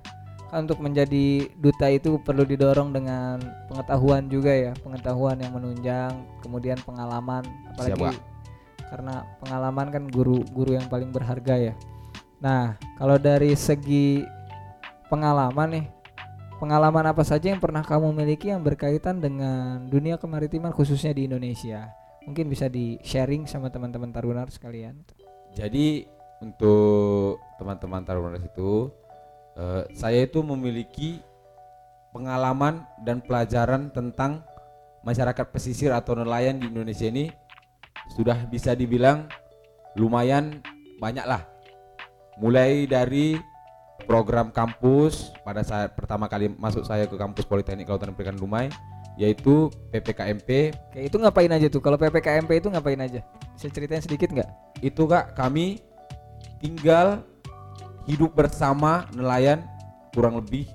Kan 0.50 0.66
untuk 0.66 0.82
menjadi 0.82 1.46
duta 1.62 1.86
itu 1.86 2.18
perlu 2.18 2.42
didorong 2.42 2.90
dengan 2.90 3.38
pengetahuan 3.70 4.26
juga 4.26 4.50
ya, 4.50 4.72
pengetahuan 4.82 5.38
yang 5.38 5.54
menunjang, 5.54 6.10
kemudian 6.42 6.74
pengalaman 6.82 7.46
apalagi 7.70 7.94
Siap, 7.94 8.02
Pak. 8.10 8.16
karena 8.90 9.14
pengalaman 9.38 9.86
kan 9.94 10.02
guru-guru 10.10 10.74
yang 10.74 10.90
paling 10.90 11.14
berharga 11.14 11.70
ya. 11.70 11.74
Nah, 12.42 12.74
kalau 12.98 13.14
dari 13.14 13.54
segi 13.54 14.26
pengalaman 15.06 15.68
nih, 15.78 15.86
pengalaman 16.58 17.14
apa 17.14 17.22
saja 17.22 17.54
yang 17.54 17.62
pernah 17.62 17.86
kamu 17.86 18.10
miliki 18.10 18.50
yang 18.50 18.66
berkaitan 18.66 19.22
dengan 19.22 19.86
dunia 19.86 20.18
kemaritiman 20.18 20.74
khususnya 20.74 21.14
di 21.14 21.30
Indonesia? 21.30 21.94
Mungkin 22.26 22.50
bisa 22.50 22.66
di 22.66 22.98
sharing 23.06 23.46
sama 23.46 23.70
teman-teman 23.70 24.10
Tarunar 24.10 24.50
sekalian. 24.50 24.98
Jadi 25.54 26.04
untuk 26.40 27.38
teman-teman 27.60 28.02
Taruners 28.02 28.42
itu 28.42 28.88
eh, 29.60 29.82
saya 29.92 30.24
itu 30.24 30.40
memiliki 30.40 31.20
pengalaman 32.16 32.80
dan 33.04 33.20
pelajaran 33.20 33.92
tentang 33.92 34.40
masyarakat 35.04 35.46
pesisir 35.52 35.92
atau 35.92 36.16
nelayan 36.16 36.56
di 36.56 36.72
Indonesia 36.72 37.06
ini 37.06 37.28
sudah 38.16 38.48
bisa 38.48 38.72
dibilang 38.72 39.28
lumayan 39.94 40.64
banyak 40.98 41.24
lah. 41.28 41.44
Mulai 42.40 42.88
dari 42.88 43.36
program 44.08 44.48
kampus 44.48 45.30
pada 45.44 45.60
saat 45.60 45.92
pertama 45.92 46.26
kali 46.26 46.48
masuk 46.56 46.88
saya 46.88 47.04
ke 47.04 47.14
kampus 47.14 47.44
Politeknik 47.44 47.84
Kelautan 47.84 48.16
Perikanan 48.16 48.40
Dumai 48.40 48.66
yaitu 49.20 49.68
PPKMP 49.92 50.72
Oke, 50.72 51.00
itu 51.04 51.16
ngapain 51.20 51.52
aja 51.52 51.68
tuh? 51.68 51.84
Kalau 51.84 52.00
PPKMP 52.00 52.64
itu 52.64 52.72
ngapain 52.72 52.96
aja? 52.96 53.20
Bisa 53.52 53.68
ceritain 53.68 54.00
sedikit 54.00 54.32
nggak? 54.32 54.70
itu 54.80 55.02
kak 55.04 55.36
kami 55.36 55.84
tinggal 56.56 57.20
hidup 58.10 58.34
bersama 58.34 59.06
nelayan 59.14 59.62
kurang 60.10 60.34
lebih 60.42 60.66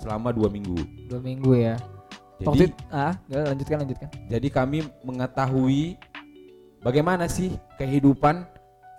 selama 0.00 0.32
dua 0.32 0.48
minggu. 0.48 0.80
Dua 1.12 1.20
minggu 1.20 1.52
ya. 1.52 1.76
Jadi, 2.42 2.74
Waktu 2.74 2.90
ah, 2.90 3.14
lanjutkan 3.30 3.86
lanjutkan. 3.86 4.08
jadi 4.26 4.48
kami 4.50 4.82
mengetahui 5.06 5.94
bagaimana 6.82 7.30
sih 7.30 7.54
kehidupan 7.78 8.42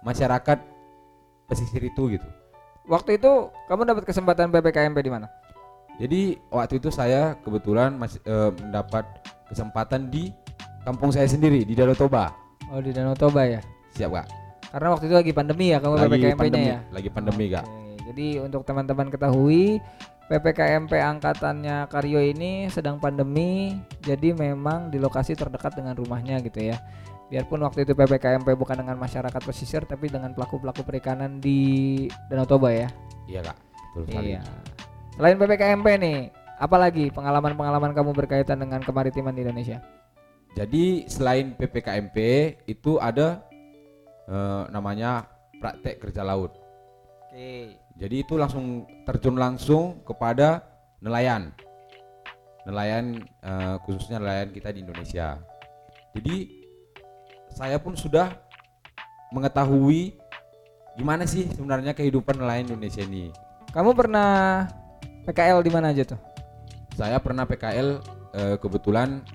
masyarakat 0.05 0.63
pesisir 1.51 1.83
itu 1.83 2.15
gitu. 2.15 2.27
Waktu 2.87 3.19
itu 3.19 3.51
kamu 3.67 3.83
dapat 3.83 4.03
kesempatan 4.07 4.47
PPKMP 4.47 4.95
di 5.03 5.11
mana? 5.11 5.27
Jadi 5.99 6.39
waktu 6.49 6.79
itu 6.79 6.87
saya 6.87 7.35
kebetulan 7.43 7.99
masih 7.99 8.23
eh, 8.23 8.51
mendapat 8.63 9.03
kesempatan 9.51 10.07
di 10.07 10.31
kampung 10.87 11.11
saya 11.11 11.27
sendiri 11.27 11.67
di 11.67 11.75
Danau 11.75 11.95
Toba. 11.99 12.31
Oh 12.71 12.79
di 12.79 12.95
Danau 12.95 13.15
Toba 13.15 13.43
ya. 13.43 13.59
Siap 13.93 14.09
kak? 14.09 14.42
Karena 14.73 14.87
waktu 14.89 15.05
itu 15.05 15.13
lagi 15.13 15.31
pandemi 15.37 15.69
ya 15.69 15.77
kamu 15.77 16.09
PPKMP-nya 16.09 16.61
ya. 16.65 16.79
lagi 16.89 17.09
pandemi 17.13 17.45
kak. 17.53 17.61
Oke, 17.61 18.09
Jadi 18.09 18.27
untuk 18.41 18.65
teman-teman 18.65 19.07
ketahui 19.13 19.77
PPKMP 20.25 20.97
angkatannya 20.97 21.85
Karyo 21.93 22.17
ini 22.17 22.65
sedang 22.73 22.97
pandemi, 22.97 23.77
jadi 24.01 24.33
memang 24.33 24.89
di 24.89 24.97
lokasi 24.97 25.37
terdekat 25.37 25.77
dengan 25.77 25.93
rumahnya 25.93 26.41
gitu 26.41 26.73
ya. 26.73 26.81
Biarpun 27.29 27.61
waktu 27.61 27.85
itu 27.85 27.93
PPKMP 27.93 28.57
bukan 28.57 28.81
dengan 28.81 28.97
masyarakat 28.97 29.41
pesisir, 29.45 29.85
tapi 29.85 30.09
dengan 30.09 30.33
pelaku-pelaku 30.33 30.81
perikanan 30.81 31.37
di 31.37 32.09
Danau 32.33 32.49
Toba 32.49 32.73
ya. 32.73 32.89
Iya 33.29 33.45
kak. 33.45 33.57
Betul 33.93 34.03
sekali. 34.09 34.27
Iya. 34.33 34.41
Selain 35.13 35.37
PPKMP 35.37 35.87
nih, 36.01 36.17
apalagi 36.57 37.13
pengalaman-pengalaman 37.13 37.93
kamu 37.93 38.11
berkaitan 38.17 38.57
dengan 38.57 38.81
kemaritiman 38.81 39.37
di 39.37 39.45
Indonesia? 39.45 39.77
Jadi 40.57 41.05
selain 41.05 41.53
PPKMP 41.53 42.17
itu 42.65 42.97
ada 42.97 43.45
eh, 44.27 44.63
namanya 44.71 45.27
praktek 45.59 46.03
kerja 46.03 46.21
laut. 46.23 46.55
Oke. 47.29 47.79
Jadi 47.93 48.15
itu 48.25 48.33
langsung 48.35 48.89
terjun 49.05 49.37
langsung 49.37 50.01
kepada 50.01 50.65
nelayan, 50.97 51.53
nelayan 52.65 53.21
eh, 53.43 53.75
khususnya 53.85 54.17
nelayan 54.17 54.49
kita 54.49 54.73
di 54.73 54.81
Indonesia. 54.81 55.37
Jadi 56.13 56.37
saya 57.53 57.77
pun 57.77 57.93
sudah 57.93 58.33
mengetahui 59.33 60.17
gimana 60.93 61.25
sih 61.25 61.49
sebenarnya 61.53 61.93
kehidupan 61.93 62.37
nelayan 62.37 62.73
Indonesia 62.73 63.01
ini. 63.05 63.29
Kamu 63.73 63.97
pernah 63.97 64.65
PKL 65.25 65.65
di 65.65 65.71
mana 65.73 65.89
aja 65.89 66.05
tuh? 66.05 66.21
Saya 66.93 67.17
pernah 67.17 67.45
PKL 67.49 67.89
eh, 68.37 68.55
kebetulan 68.61 69.25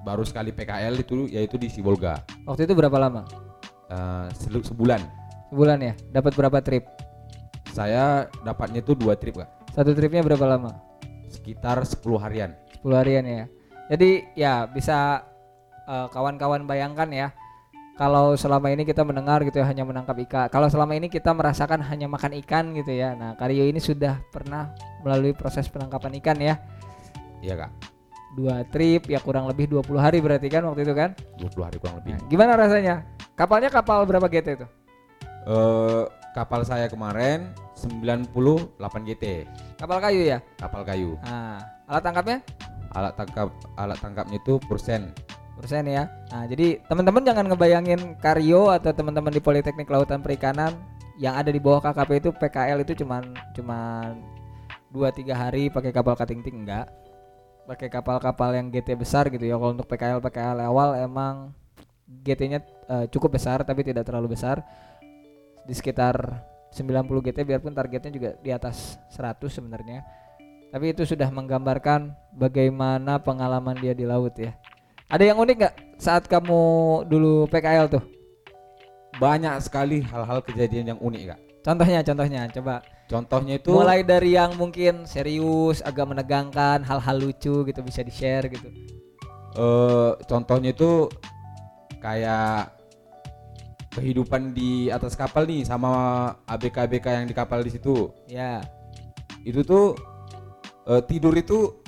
baru 0.00 0.24
sekali 0.24 0.48
PKL 0.52 0.96
itu 0.96 1.28
yaitu 1.28 1.60
di 1.60 1.68
Sibolga 1.68 2.24
Waktu 2.48 2.64
itu 2.64 2.72
berapa 2.72 2.96
lama? 2.96 3.28
Selu- 4.32 4.62
sebulan. 4.62 5.00
Sebulan 5.50 5.78
ya? 5.82 5.92
Dapat 6.10 6.32
berapa 6.34 6.58
trip? 6.62 6.86
Saya 7.70 8.26
dapatnya 8.42 8.82
itu 8.82 8.94
dua 8.94 9.14
trip 9.14 9.38
kak, 9.38 9.50
Satu 9.70 9.94
tripnya 9.94 10.22
berapa 10.22 10.42
lama? 10.42 10.74
sekitar 11.30 11.78
10 11.78 12.18
harian. 12.18 12.50
10 12.82 12.90
harian 12.98 13.22
ya. 13.22 13.44
Jadi 13.86 14.10
ya 14.34 14.66
bisa 14.66 15.22
eh, 15.86 16.06
kawan-kawan 16.10 16.66
bayangkan 16.66 17.06
ya. 17.10 17.28
Kalau 17.94 18.32
selama 18.34 18.72
ini 18.72 18.82
kita 18.82 19.04
mendengar 19.04 19.44
gitu 19.44 19.60
ya 19.60 19.66
hanya 19.68 19.84
menangkap 19.84 20.16
ikan. 20.26 20.48
Kalau 20.48 20.66
selama 20.66 20.96
ini 20.96 21.06
kita 21.06 21.30
merasakan 21.30 21.84
hanya 21.86 22.08
makan 22.08 22.32
ikan 22.42 22.72
gitu 22.72 22.90
ya. 22.90 23.12
Nah, 23.14 23.36
Karyo 23.36 23.68
ini 23.68 23.76
sudah 23.76 24.18
pernah 24.32 24.72
melalui 25.04 25.36
proses 25.36 25.68
penangkapan 25.68 26.16
ikan 26.18 26.38
ya. 26.40 26.58
Iya 27.40 27.54
kak, 27.60 27.70
Dua 28.30 28.62
trip 28.66 29.10
ya 29.10 29.18
kurang 29.18 29.50
lebih 29.50 29.66
20 29.66 29.98
hari 29.98 30.22
berarti 30.22 30.46
kan 30.46 30.62
waktu 30.62 30.86
itu 30.86 30.94
kan. 30.94 31.10
20 31.38 31.66
hari 31.66 31.76
kurang 31.82 31.98
lebih. 31.98 32.14
Nah, 32.14 32.22
gimana 32.30 32.52
rasanya? 32.54 32.94
Kapalnya 33.34 33.68
kapal 33.68 34.06
berapa 34.06 34.30
GT 34.30 34.54
itu? 34.54 34.66
Eh, 35.48 36.04
kapal 36.30 36.62
saya 36.62 36.86
kemarin 36.86 37.50
98 37.74 38.28
GT, 39.02 39.48
Kapal 39.80 39.98
kayu 39.98 40.20
ya. 40.22 40.38
kapal 40.60 40.84
kayu. 40.84 41.16
Nah, 41.24 41.64
alat 41.88 42.04
tangkapnya 42.04 42.38
Alat 42.90 43.14
tangkap 43.16 43.48
alat 43.74 43.98
tangkapnya 43.98 44.36
itu 44.36 44.60
persen. 44.66 45.14
persen 45.56 45.84
ya. 45.86 46.08
Nah, 46.28 46.44
jadi 46.44 46.80
teman-teman 46.88 47.20
jangan 47.22 47.44
ngebayangin 47.48 48.16
Karyo 48.16 48.68
atau 48.68 48.90
teman-teman 48.92 49.28
di 49.28 49.38
Politeknik 49.38 49.86
Kelautan 49.86 50.20
Perikanan 50.20 50.72
yang 51.16 51.36
ada 51.36 51.52
di 51.52 51.60
bawah 51.60 51.84
KKP 51.84 52.10
itu 52.16 52.30
PKL 52.32 52.80
itu 52.80 53.04
cuman 53.04 53.36
cuman 53.52 54.16
2 54.88 55.04
3 55.12 55.30
hari 55.32 55.68
pakai 55.68 55.92
kapal 55.92 56.16
cutting 56.16 56.40
ting 56.40 56.64
enggak. 56.64 56.88
Pakai 57.70 57.86
kapal-kapal 57.86 58.58
yang 58.58 58.66
GT 58.66 58.98
besar 58.98 59.30
gitu 59.30 59.46
ya. 59.46 59.54
Kalau 59.54 59.70
untuk 59.70 59.86
PKL 59.86 60.18
PKL 60.18 60.58
awal 60.66 60.98
emang 60.98 61.54
GT-nya 62.10 62.66
eh, 62.66 63.06
cukup 63.06 63.38
besar 63.38 63.62
tapi 63.62 63.86
tidak 63.86 64.02
terlalu 64.02 64.34
besar. 64.34 64.58
Di 65.62 65.70
sekitar 65.70 66.42
90 66.74 67.06
GT 67.30 67.46
biarpun 67.46 67.70
targetnya 67.70 68.10
juga 68.10 68.30
di 68.42 68.50
atas 68.50 68.98
100 69.14 69.38
sebenarnya. 69.46 70.02
Tapi 70.74 70.90
itu 70.90 71.06
sudah 71.06 71.30
menggambarkan 71.30 72.10
bagaimana 72.34 73.22
pengalaman 73.22 73.78
dia 73.78 73.94
di 73.94 74.02
laut 74.02 74.34
ya. 74.34 74.50
Ada 75.06 75.30
yang 75.30 75.38
unik 75.38 75.54
nggak 75.54 75.74
saat 75.98 76.26
kamu 76.26 76.62
dulu 77.06 77.46
PKL 77.46 77.86
tuh? 77.86 78.02
Banyak 79.22 79.62
sekali 79.62 80.02
hal-hal 80.02 80.42
kejadian 80.42 80.94
yang 80.94 81.00
unik 81.02 81.22
kak. 81.34 81.40
Contohnya, 81.62 82.00
contohnya, 82.02 82.50
coba. 82.50 82.82
Contohnya 83.10 83.58
itu 83.58 83.74
Mulai 83.74 84.06
dari 84.06 84.38
yang 84.38 84.54
mungkin 84.54 85.02
serius, 85.02 85.82
agak 85.82 86.06
menegangkan, 86.14 86.86
hal-hal 86.86 87.18
lucu 87.18 87.66
gitu 87.66 87.80
bisa 87.82 88.06
di 88.06 88.14
share 88.14 88.46
gitu. 88.46 88.70
eh, 89.58 90.10
contohnya 90.30 90.70
itu 90.70 91.10
kayak 91.98 92.70
kehidupan 93.90 94.54
di 94.54 94.86
atas 94.94 95.18
kapal 95.18 95.42
nih 95.42 95.66
sama 95.66 95.90
ABK-ABK 96.46 97.06
yang 97.10 97.26
di 97.26 97.34
kapal 97.34 97.66
di 97.66 97.74
situ. 97.74 98.14
Ya, 98.30 98.62
Itu 99.42 99.66
tuh 99.66 99.98
eh, 100.86 101.02
tidur 101.10 101.34
itu 101.34 101.82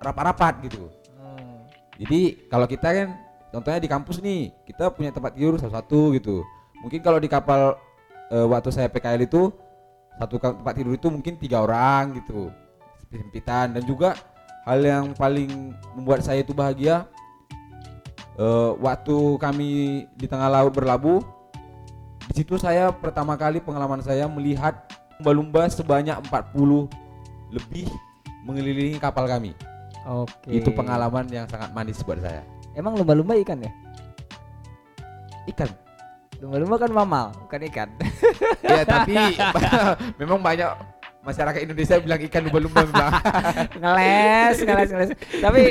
rapat-rapat 0.00 0.64
gitu. 0.64 0.88
Hmm. 1.20 1.68
Jadi 2.00 2.48
kalau 2.48 2.64
kita 2.64 2.88
kan 2.88 3.08
contohnya 3.52 3.84
di 3.84 3.90
kampus 3.92 4.24
nih, 4.24 4.48
kita 4.64 4.88
punya 4.96 5.12
tempat 5.12 5.36
tidur 5.36 5.60
satu-satu 5.60 6.16
gitu. 6.16 6.40
Mungkin 6.80 7.04
kalau 7.04 7.20
di 7.20 7.28
kapal 7.28 7.76
eh, 8.32 8.46
waktu 8.48 8.72
saya 8.72 8.88
PKL 8.88 9.28
itu 9.28 9.52
satu 10.18 10.36
tempat 10.42 10.74
tidur 10.74 10.98
itu 10.98 11.08
mungkin 11.08 11.38
tiga 11.38 11.62
orang 11.62 12.18
gitu, 12.18 12.50
sempitan 13.08 13.72
dan 13.78 13.82
juga 13.86 14.18
hal 14.66 14.82
yang 14.84 15.04
paling 15.16 15.72
membuat 15.96 16.20
saya 16.20 16.44
itu 16.44 16.52
bahagia 16.52 17.08
eh, 18.36 18.70
waktu 18.76 19.16
kami 19.40 19.70
di 20.18 20.26
tengah 20.26 20.50
laut 20.50 20.74
berlabuh. 20.74 21.22
Di 22.28 22.44
situ 22.44 22.60
saya 22.60 22.92
pertama 22.92 23.40
kali 23.40 23.62
pengalaman 23.62 24.04
saya 24.04 24.28
melihat 24.28 24.84
lumba-lumba 25.18 25.64
sebanyak 25.72 26.14
40 26.28 26.92
lebih 27.56 27.88
mengelilingi 28.44 29.00
kapal 29.00 29.24
kami. 29.24 29.56
Oke. 30.04 30.52
Itu 30.52 30.72
pengalaman 30.76 31.28
yang 31.32 31.48
sangat 31.48 31.72
manis 31.72 32.04
buat 32.04 32.20
saya. 32.20 32.44
Emang 32.76 32.94
lumba-lumba 32.94 33.34
ikan 33.42 33.64
ya? 33.64 33.72
Ikan. 35.48 35.87
Lumba-lumba 36.38 36.76
kan 36.78 36.90
mamal, 36.94 37.26
bukan 37.46 37.60
ikan. 37.66 37.88
ya 38.62 38.86
tapi 38.86 39.14
memang 40.22 40.38
banyak 40.38 40.70
masyarakat 41.26 41.60
Indonesia 41.66 41.98
bilang 41.98 42.20
ikan 42.30 42.42
lumba-lumba 42.46 42.80
bilang. 42.86 43.12
ngeles, 43.82 44.56
ngeles, 44.62 44.90
ngeles. 44.94 45.10
Tapi 45.42 45.62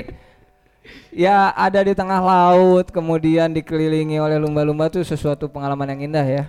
ya 1.15 1.55
ada 1.55 1.79
di 1.87 1.95
tengah 1.95 2.19
laut, 2.19 2.91
kemudian 2.91 3.55
dikelilingi 3.55 4.19
oleh 4.19 4.35
lumba-lumba 4.35 4.91
tuh 4.91 5.07
sesuatu 5.07 5.47
pengalaman 5.47 5.95
yang 5.95 6.11
indah 6.11 6.27
ya. 6.27 6.43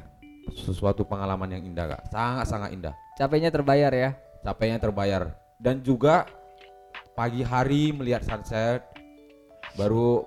Sesuatu 0.50 1.06
pengalaman 1.06 1.54
yang 1.54 1.62
indah 1.62 1.86
kak. 1.94 2.02
Sangat-sangat 2.10 2.74
indah. 2.74 2.94
Capeknya 3.14 3.54
terbayar 3.54 3.92
ya. 3.94 4.10
Capeknya 4.42 4.82
terbayar. 4.82 5.22
Dan 5.62 5.78
juga 5.86 6.26
pagi 7.14 7.46
hari 7.46 7.94
melihat 7.94 8.26
sunset. 8.26 8.82
Baru 9.78 10.26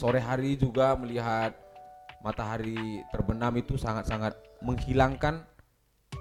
sore 0.00 0.16
hari 0.16 0.56
juga 0.56 0.96
melihat 0.96 1.52
matahari 2.20 2.76
terbenam 3.08 3.54
itu 3.54 3.74
sangat-sangat 3.74 4.34
menghilangkan 4.60 5.42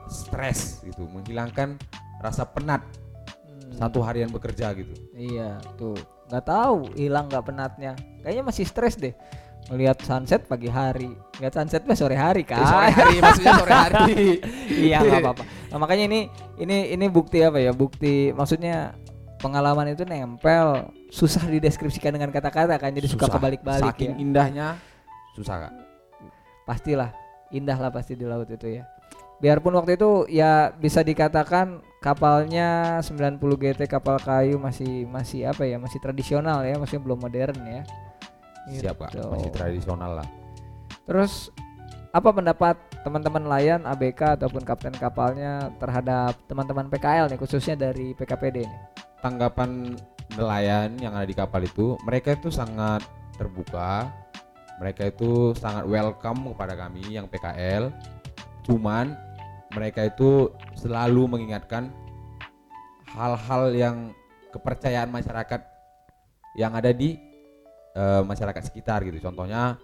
stres 0.07 0.81
gitu, 0.83 1.07
menghilangkan 1.07 1.75
rasa 2.19 2.45
penat 2.45 2.81
Hmm, 3.67 3.75
satu 3.83 3.99
harian 3.99 4.31
bekerja 4.31 4.71
gitu. 4.71 4.95
Iya, 5.11 5.59
tuh. 5.75 5.99
nggak 6.27 6.45
tahu 6.45 6.87
hilang 6.95 7.27
nggak 7.27 7.43
penatnya. 7.43 7.93
Kayaknya 8.23 8.43
masih 8.43 8.63
stres 8.63 8.95
deh. 8.95 9.11
Melihat 9.67 9.99
sunset 9.99 10.47
pagi 10.47 10.71
hari, 10.71 11.11
lihat 11.39 11.51
sunset 11.51 11.83
mah 11.83 11.95
sore 11.95 12.15
hari 12.15 12.47
kan. 12.47 12.63
Eh, 12.63 12.67
sore 12.67 12.87
hari 12.89 13.15
maksudnya 13.19 13.53
sore 13.59 13.73
hari. 13.75 14.15
iya 14.87 15.03
nggak 15.03 15.19
apa-apa. 15.19 15.43
Nah, 15.43 15.77
makanya 15.77 16.07
ini 16.07 16.19
ini 16.55 16.95
ini 16.95 17.05
bukti 17.11 17.43
apa 17.43 17.59
ya? 17.59 17.75
Bukti 17.75 18.31
maksudnya 18.31 18.95
pengalaman 19.37 19.91
itu 19.91 20.07
nempel, 20.07 20.87
susah 21.11 21.43
dideskripsikan 21.43 22.15
dengan 22.15 22.31
kata-kata 22.31 22.79
kan. 22.79 22.95
Jadi 22.95 23.11
suka 23.11 23.27
Susah. 23.27 23.35
kebalik-balik 23.35 23.91
Saking 23.99 24.15
ya. 24.15 24.19
indahnya 24.19 24.67
susah 25.35 25.67
kak. 25.67 25.73
Pastilah 26.67 27.15
indah 27.49 27.79
lah 27.79 27.87
pasti 27.89 28.19
di 28.19 28.27
laut 28.27 28.51
itu 28.51 28.67
ya. 28.67 28.83
Biarpun 29.39 29.71
waktu 29.77 29.95
itu 29.95 30.25
ya 30.27 30.73
bisa 30.75 31.05
dikatakan 31.05 31.79
kapalnya 32.03 32.99
90 32.99 33.39
GT 33.55 33.85
kapal 33.87 34.19
kayu 34.19 34.59
masih 34.59 35.07
masih 35.07 35.47
apa 35.47 35.63
ya? 35.63 35.79
Masih 35.79 36.03
tradisional 36.03 36.65
ya, 36.67 36.75
masih 36.75 36.99
belum 36.99 37.21
modern 37.23 37.55
ya. 37.63 37.81
Siap 38.67 38.99
kak, 38.99 39.15
Gitu. 39.15 39.29
masih 39.31 39.49
tradisional 39.55 40.19
lah. 40.19 40.27
Terus 41.07 41.53
apa 42.11 42.33
pendapat 42.35 42.75
teman-teman 43.05 43.47
nelayan 43.47 43.87
ABK 43.87 44.35
ataupun 44.41 44.65
kapten 44.67 44.91
kapalnya 44.91 45.71
terhadap 45.79 46.35
teman-teman 46.51 46.91
PKL 46.91 47.31
nih 47.31 47.39
khususnya 47.39 47.79
dari 47.79 48.11
PKPD 48.11 48.67
nih? 48.67 48.81
Tanggapan 49.23 49.95
nelayan 50.35 50.99
yang 50.99 51.15
ada 51.15 51.23
di 51.23 51.31
kapal 51.37 51.63
itu, 51.63 51.95
mereka 52.03 52.35
itu 52.35 52.51
sangat 52.51 53.05
terbuka, 53.39 54.11
mereka 54.77 55.05
itu 55.05 55.53
sangat 55.53 55.85
welcome 55.85 56.53
kepada 56.53 56.73
kami 56.73 57.03
yang 57.09 57.25
PKL. 57.25 57.89
Cuman 58.63 59.17
mereka 59.71 60.03
itu 60.03 60.49
selalu 60.73 61.27
mengingatkan 61.27 61.89
hal-hal 63.09 63.63
yang 63.73 63.95
kepercayaan 64.51 65.09
masyarakat 65.09 65.61
yang 66.55 66.73
ada 66.73 66.91
di 66.91 67.17
eh, 67.93 68.21
masyarakat 68.21 68.61
sekitar 68.63 69.01
gitu. 69.03 69.17
Contohnya 69.19 69.77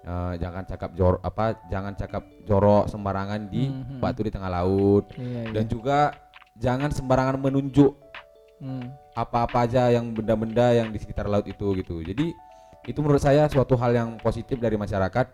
eh, 0.00 0.34
jangan 0.38 0.62
cakap 0.62 0.94
jor 0.94 1.18
apa 1.20 1.58
jangan 1.66 1.92
cakap 1.92 2.22
jorok 2.46 2.86
sembarangan 2.86 3.50
di 3.50 3.66
Mhm. 3.66 3.98
batu 3.98 4.22
di 4.22 4.30
tengah 4.30 4.46
laut 4.48 5.10
Iya, 5.14 5.50
dan 5.50 5.64
juga 5.66 6.14
jangan 6.54 6.90
sembarangan 6.90 7.38
menunjuk 7.40 7.92
Hmm. 8.58 8.90
apa-apa 9.14 9.66
aja 9.66 9.86
yang 9.90 10.10
benda-benda 10.10 10.74
yang 10.74 10.90
di 10.90 10.98
sekitar 10.98 11.26
laut 11.26 11.46
itu 11.46 11.78
gitu. 11.78 12.02
Jadi 12.02 12.34
itu 12.88 13.04
menurut 13.04 13.20
saya 13.20 13.44
suatu 13.52 13.76
hal 13.76 13.92
yang 13.92 14.16
positif 14.16 14.56
dari 14.56 14.80
masyarakat 14.80 15.26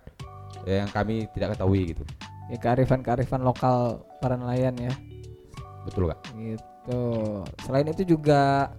ya, 0.67 0.83
yang 0.83 0.91
kami 0.91 1.31
tidak 1.31 1.55
ketahui 1.55 1.95
gitu. 1.95 2.03
Ya 2.51 2.59
kearifan-kearifan 2.59 3.47
lokal 3.47 4.03
para 4.19 4.35
nelayan 4.35 4.75
ya. 4.75 4.93
Betul 5.87 6.11
kak? 6.11 6.19
Gitu. 6.35 7.03
Selain 7.63 7.87
itu 7.87 8.03
juga 8.03 8.75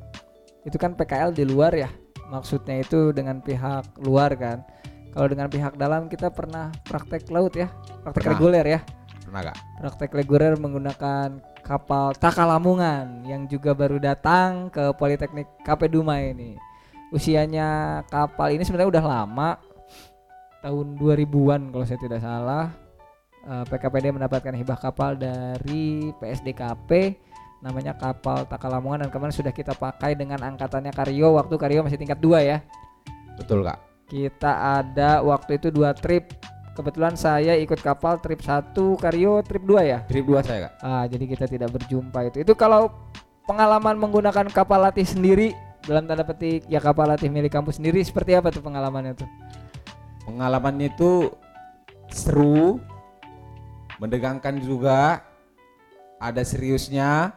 itu 0.68 0.76
kan 0.76 0.94
PKL 0.94 1.32
di 1.32 1.48
luar 1.48 1.72
ya. 1.72 1.88
Maksudnya 2.28 2.84
itu 2.84 3.16
dengan 3.16 3.40
pihak 3.40 3.96
luar 4.04 4.36
kan. 4.36 4.68
Kalau 5.16 5.32
dengan 5.32 5.48
pihak 5.48 5.80
dalam 5.80 6.12
kita 6.12 6.28
pernah 6.28 6.76
praktek 6.84 7.32
laut 7.32 7.56
ya, 7.56 7.72
praktek 8.04 8.28
Pernah. 8.28 8.34
reguler 8.36 8.66
ya. 8.68 8.80
Pernah 9.24 9.42
kak? 9.48 9.58
Praktek 9.80 10.12
reguler 10.12 10.54
menggunakan 10.60 11.40
kapal 11.64 12.12
Taka 12.20 12.44
Lamongan 12.44 13.24
yang 13.24 13.48
juga 13.48 13.72
baru 13.72 13.98
datang 13.98 14.68
ke 14.70 14.92
Politeknik 15.00 15.48
KP 15.64 15.88
Dumai 15.88 16.36
ini. 16.36 16.60
Usianya 17.14 18.02
kapal 18.10 18.56
ini 18.56 18.66
sebenarnya 18.66 18.98
udah 18.98 19.06
lama, 19.06 19.50
tahun 20.66 20.98
2000-an 20.98 21.62
kalau 21.70 21.86
saya 21.86 22.00
tidak 22.02 22.22
salah. 22.26 22.74
Eh, 23.46 23.66
PKPD 23.70 24.10
mendapatkan 24.10 24.54
hibah 24.58 24.80
kapal 24.82 25.14
dari 25.14 26.10
PSDKP 26.18 27.14
namanya 27.62 27.94
kapal 27.94 28.46
Taka 28.50 28.66
Lamongan 28.70 29.06
dan 29.06 29.10
kemarin 29.14 29.34
sudah 29.34 29.54
kita 29.54 29.78
pakai 29.78 30.18
dengan 30.18 30.42
angkatannya 30.42 30.90
Karyo 30.90 31.38
waktu 31.38 31.54
Karyo 31.58 31.86
masih 31.86 32.02
tingkat 32.02 32.18
2 32.18 32.42
ya. 32.42 32.58
Betul 33.38 33.62
kak? 33.62 33.78
Kita 34.10 34.82
ada 34.82 35.22
waktu 35.22 35.62
itu 35.62 35.70
dua 35.70 35.94
trip. 35.94 36.30
Kebetulan 36.76 37.16
saya 37.16 37.56
ikut 37.58 37.80
kapal 37.82 38.18
trip 38.22 38.42
1 38.42 38.74
Karyo 38.74 39.42
trip 39.46 39.62
2 39.62 39.82
ya. 39.82 40.02
Trip 40.10 40.26
dua 40.26 40.42
saya 40.42 40.70
kak? 40.70 40.74
Ah, 40.82 41.04
jadi 41.06 41.26
kita 41.30 41.46
tidak 41.46 41.70
berjumpa 41.74 42.20
itu. 42.30 42.42
Itu 42.46 42.54
kalau 42.58 42.90
pengalaman 43.46 43.98
menggunakan 43.98 44.50
kapal 44.50 44.90
latih 44.90 45.06
sendiri 45.06 45.54
dalam 45.86 46.04
tanda 46.10 46.26
petik 46.26 46.66
ya 46.66 46.82
kapal 46.82 47.06
latih 47.06 47.30
milik 47.30 47.54
kampus 47.54 47.78
sendiri 47.78 48.02
seperti 48.02 48.34
apa 48.34 48.50
tuh 48.50 48.62
pengalamannya 48.66 49.14
tuh? 49.14 49.30
Pengalamannya 50.26 50.90
itu 50.90 51.30
seru, 52.10 52.82
mendegangkan 54.02 54.58
juga, 54.58 55.22
ada 56.18 56.42
seriusnya, 56.42 57.30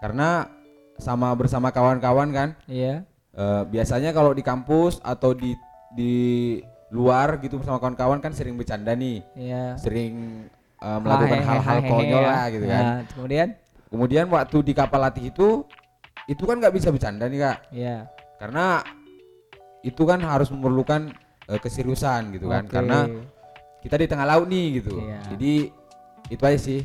karena 0.00 0.48
sama 0.96 1.28
bersama 1.36 1.68
kawan-kawan 1.68 2.32
kan. 2.32 2.48
Iya. 2.64 3.04
Eh, 3.36 3.62
biasanya 3.68 4.16
kalau 4.16 4.32
di 4.32 4.40
kampus 4.40 4.98
atau 5.04 5.36
di 5.36 5.52
di 5.92 6.14
luar 6.88 7.36
gitu 7.44 7.60
bersama 7.60 7.76
kawan-kawan 7.76 8.18
kan 8.24 8.32
sering 8.32 8.56
bercanda 8.56 8.96
nih, 8.96 9.20
Iya. 9.36 9.76
sering 9.76 10.48
eh, 10.80 10.98
melakukan 11.04 11.44
hal-hal 11.44 11.78
konyol 11.84 12.22
ya. 12.24 12.28
lah 12.32 12.44
gitu 12.48 12.66
kan. 12.66 12.82
Nah, 12.82 13.00
kemudian 13.12 13.48
Kemudian 13.88 14.28
waktu 14.28 14.60
di 14.60 14.76
kapal 14.76 15.00
latih 15.00 15.32
itu 15.32 15.64
itu 16.28 16.44
kan 16.44 16.60
nggak 16.60 16.74
bisa 16.76 16.92
bercanda 16.92 17.24
nih 17.26 17.40
kak, 17.40 17.58
Iya. 17.72 17.96
karena 18.36 18.84
itu 19.80 20.02
kan 20.04 20.20
harus 20.20 20.52
memerlukan 20.52 21.10
eh, 21.48 21.56
keseriusan 21.56 22.36
gitu 22.36 22.52
kan, 22.52 22.68
karena 22.68 23.08
kita 23.80 23.96
di 23.96 24.06
tengah 24.06 24.28
laut 24.28 24.44
nih 24.46 24.84
gitu. 24.84 25.00
Iya. 25.00 25.20
Jadi 25.32 25.54
itu 26.28 26.42
aja 26.44 26.58
sih, 26.60 26.80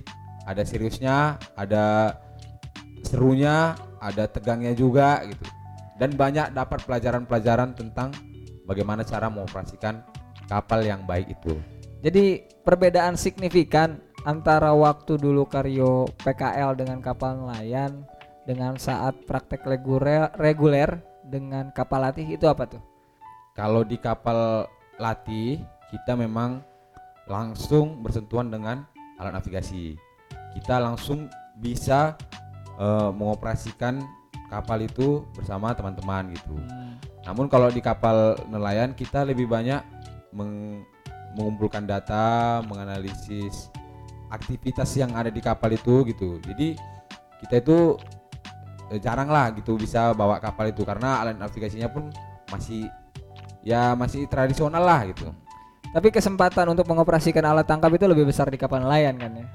ada 0.47 0.63
seriusnya, 0.63 1.35
ada 1.59 2.15
serunya, 3.03 3.75
ada 3.99 4.23
tegangnya 4.31 4.71
juga 4.71 5.23
gitu. 5.27 5.43
Dan 5.99 6.15
banyak 6.15 6.55
dapat 6.55 6.79
pelajaran-pelajaran 6.87 7.75
tentang 7.75 8.15
bagaimana 8.63 9.03
cara 9.03 9.27
mengoperasikan 9.27 9.99
kapal 10.47 10.79
yang 10.83 11.03
baik 11.03 11.35
itu. 11.35 11.59
Jadi 12.03 12.43
perbedaan 12.63 13.15
signifikan 13.15 13.99
antara 14.23 14.71
waktu 14.71 15.19
dulu 15.19 15.43
Karyo 15.47 16.07
PKL 16.23 16.75
dengan 16.79 16.99
kapal 17.03 17.43
nelayan 17.43 18.07
dengan 18.43 18.75
saat 18.75 19.15
praktek 19.23 19.63
reguler, 20.35 20.99
dengan 21.23 21.71
kapal 21.71 22.03
latih 22.03 22.27
itu 22.35 22.45
apa 22.47 22.67
tuh? 22.67 22.83
Kalau 23.55 23.85
di 23.85 23.95
kapal 23.95 24.67
latih 24.99 25.61
kita 25.93 26.17
memang 26.17 26.59
langsung 27.29 28.01
bersentuhan 28.03 28.51
dengan 28.51 28.83
alat 29.21 29.39
navigasi. 29.39 29.95
Kita 30.57 30.81
langsung 30.81 31.31
bisa 31.57 32.17
eh, 32.75 33.11
mengoperasikan 33.13 34.03
kapal 34.51 34.85
itu 34.85 35.25
bersama 35.33 35.71
teman-teman 35.73 36.33
gitu. 36.35 36.57
Hmm. 36.57 36.99
Namun 37.23 37.47
kalau 37.47 37.71
di 37.71 37.79
kapal 37.79 38.35
nelayan 38.51 38.91
kita 38.91 39.23
lebih 39.23 39.47
banyak 39.47 39.79
meng- 40.35 40.83
mengumpulkan 41.33 41.87
data, 41.87 42.61
menganalisis 42.65 43.71
aktivitas 44.29 44.89
yang 44.97 45.13
ada 45.13 45.29
di 45.29 45.41
kapal 45.41 45.73
itu 45.73 46.05
gitu. 46.09 46.41
Jadi 46.41 46.77
kita 47.45 47.61
itu 47.61 47.97
eh, 48.91 48.99
jarang 48.99 49.29
lah 49.31 49.53
gitu 49.55 49.79
bisa 49.79 50.11
bawa 50.11 50.41
kapal 50.41 50.67
itu 50.67 50.83
karena 50.83 51.23
alat 51.23 51.37
navigasinya 51.39 51.87
pun 51.87 52.11
masih 52.51 52.89
ya 53.63 53.95
masih 53.95 54.27
tradisional 54.27 54.83
lah 54.83 55.07
gitu. 55.07 55.31
Tapi 55.93 56.09
kesempatan 56.09 56.73
untuk 56.73 56.89
mengoperasikan 56.89 57.45
alat 57.45 57.69
tangkap 57.69 57.93
itu 57.93 58.09
lebih 58.09 58.25
besar 58.27 58.49
di 58.49 58.57
kapal 58.57 58.81
nelayan 58.81 59.15
kan 59.15 59.31
ya. 59.37 59.45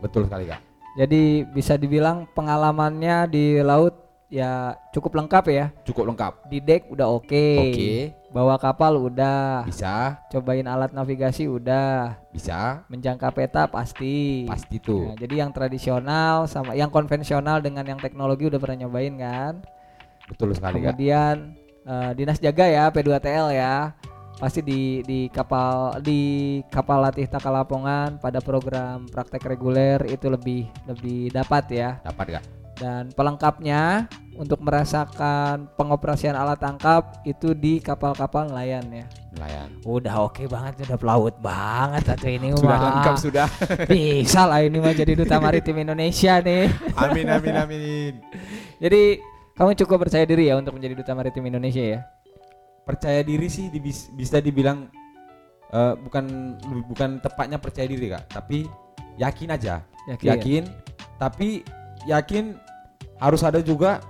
Betul 0.00 0.24
sekali 0.30 0.48
kak. 0.48 0.62
Jadi 0.96 1.46
bisa 1.46 1.78
dibilang 1.78 2.26
pengalamannya 2.34 3.30
di 3.30 3.58
laut 3.62 3.99
ya 4.30 4.78
cukup 4.94 5.18
lengkap 5.18 5.44
ya. 5.50 5.66
Cukup 5.82 6.06
lengkap. 6.08 6.46
Di 6.46 6.62
deck 6.62 6.86
udah 6.88 7.10
oke. 7.10 7.46
Oke, 7.66 8.14
Bawa 8.30 8.54
kapal 8.62 8.94
udah. 8.94 9.66
bisa, 9.66 10.22
Cobain 10.30 10.64
alat 10.70 10.94
navigasi 10.94 11.50
udah. 11.50 12.14
bisa, 12.30 12.86
Menjangka 12.86 13.34
peta 13.34 13.66
pasti. 13.66 14.46
pasti 14.46 14.78
tuh. 14.78 15.10
Nah, 15.12 15.16
jadi 15.18 15.42
yang 15.44 15.50
tradisional 15.50 16.46
sama 16.46 16.78
yang 16.78 16.88
konvensional 16.88 17.58
dengan 17.58 17.82
yang 17.82 17.98
teknologi 17.98 18.46
udah 18.46 18.62
pernah 18.62 18.86
nyobain 18.86 19.18
kan? 19.18 19.54
Betul 20.30 20.54
sekali. 20.54 20.78
Kemudian 20.78 21.58
eh, 21.82 22.10
dinas 22.14 22.38
jaga 22.38 22.70
ya 22.70 22.86
P2TL 22.88 23.50
ya. 23.50 23.92
Pasti 24.40 24.64
di 24.64 25.04
di 25.04 25.28
kapal 25.28 26.00
di 26.00 26.20
kapal 26.72 27.04
latih 27.04 27.28
Takalapongan 27.28 28.16
pada 28.22 28.40
program 28.40 29.04
praktek 29.04 29.44
reguler 29.44 30.00
itu 30.08 30.32
lebih 30.32 30.64
lebih 30.88 31.28
dapat 31.28 31.64
ya. 31.68 31.90
Dapat 32.00 32.40
kak. 32.40 32.59
Dan 32.80 33.12
pelengkapnya 33.12 34.08
untuk 34.40 34.64
merasakan 34.64 35.68
pengoperasian 35.76 36.32
alat 36.32 36.56
tangkap 36.56 37.20
itu 37.28 37.52
di 37.52 37.76
kapal-kapal 37.76 38.48
nelayan 38.48 38.88
ya. 38.88 39.04
Nelayan. 39.36 39.68
Udah 39.84 40.24
oke 40.24 40.48
banget, 40.48 40.88
udah 40.88 40.96
pelaut 40.96 41.36
banget 41.44 42.08
atau 42.08 42.24
ini 42.24 42.56
Sudah 42.56 42.72
mah. 42.72 42.80
lengkap 42.88 43.14
sudah. 43.20 43.48
Bisa 43.92 44.48
lah 44.48 44.64
ini 44.64 44.80
mah 44.80 44.96
jadi 44.96 45.12
duta 45.12 45.36
maritim 45.36 45.76
Indonesia 45.76 46.40
nih. 46.40 46.72
amin 47.04 47.26
amin 47.28 47.54
amin. 47.54 48.12
Jadi 48.80 49.20
kamu 49.52 49.76
cukup 49.84 50.08
percaya 50.08 50.24
diri 50.24 50.48
ya 50.48 50.56
untuk 50.56 50.72
menjadi 50.72 50.96
duta 50.96 51.12
maritim 51.12 51.44
Indonesia 51.44 51.84
ya? 51.84 52.00
Percaya 52.88 53.20
diri 53.20 53.52
sih 53.52 53.68
dibis- 53.68 54.08
bisa 54.16 54.40
dibilang 54.40 54.88
eh, 55.68 55.94
bukan 56.00 56.56
bukan 56.88 57.20
tepatnya 57.20 57.60
percaya 57.60 57.84
diri 57.84 58.08
kak, 58.08 58.24
tapi 58.32 58.64
yakin 59.20 59.52
aja. 59.52 59.84
Yakin. 60.08 60.24
ya? 60.24 60.32
Yakin. 60.32 60.62
Tapi 61.20 61.48
yakin 62.08 62.44
harus 63.20 63.44
ada 63.44 63.60
juga 63.60 64.00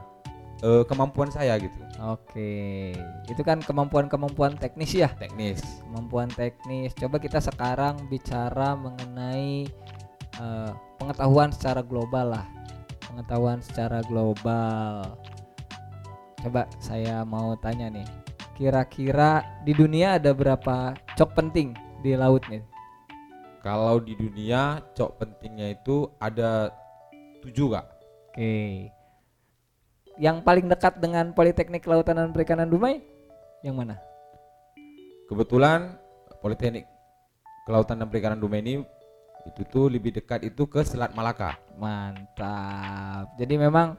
eh, 0.63 0.87
kemampuan 0.87 1.29
saya 1.29 1.59
gitu. 1.59 1.77
Oke, 2.01 2.97
itu 3.29 3.43
kan 3.45 3.61
kemampuan-kemampuan 3.61 4.57
teknis 4.57 4.97
ya. 4.97 5.13
Teknis. 5.21 5.61
Kemampuan 5.85 6.33
teknis. 6.33 6.97
Coba 6.97 7.21
kita 7.21 7.43
sekarang 7.43 8.09
bicara 8.09 8.73
mengenai 8.79 9.69
eh, 10.41 10.73
pengetahuan 10.97 11.53
secara 11.53 11.85
global 11.85 12.41
lah. 12.41 12.47
Pengetahuan 13.11 13.61
secara 13.61 14.01
global. 14.07 15.19
Coba 16.41 16.65
saya 16.81 17.27
mau 17.27 17.53
tanya 17.61 17.93
nih. 17.93 18.07
Kira-kira 18.57 19.45
di 19.67 19.77
dunia 19.77 20.17
ada 20.17 20.33
berapa 20.33 20.97
cok 21.17 21.31
penting 21.37 21.77
di 22.01 22.17
laut 22.17 22.45
nih? 22.49 22.65
Kalau 23.61 24.01
di 24.01 24.17
dunia 24.17 24.81
cok 24.97 25.21
pentingnya 25.21 25.77
itu 25.77 26.09
ada 26.17 26.73
tujuh 27.45 27.77
kak. 27.77 27.87
Oke. 28.33 28.89
Yang 30.21 30.45
paling 30.45 30.69
dekat 30.69 31.01
dengan 31.01 31.33
Politeknik 31.33 31.81
Kelautan 31.81 32.21
dan 32.21 32.29
Perikanan 32.29 32.69
Dumai 32.69 33.01
yang 33.65 33.73
mana? 33.81 33.97
Kebetulan 35.25 35.97
Politeknik 36.45 36.85
Kelautan 37.65 37.97
dan 37.97 38.13
Perikanan 38.13 38.37
Dumai 38.37 38.61
ini 38.61 38.85
itu 39.49 39.65
tuh 39.65 39.89
lebih 39.89 40.13
dekat 40.13 40.45
itu 40.45 40.69
ke 40.69 40.85
Selat 40.85 41.17
Malaka. 41.17 41.57
Mantap. 41.81 43.33
Jadi 43.41 43.57
memang 43.57 43.97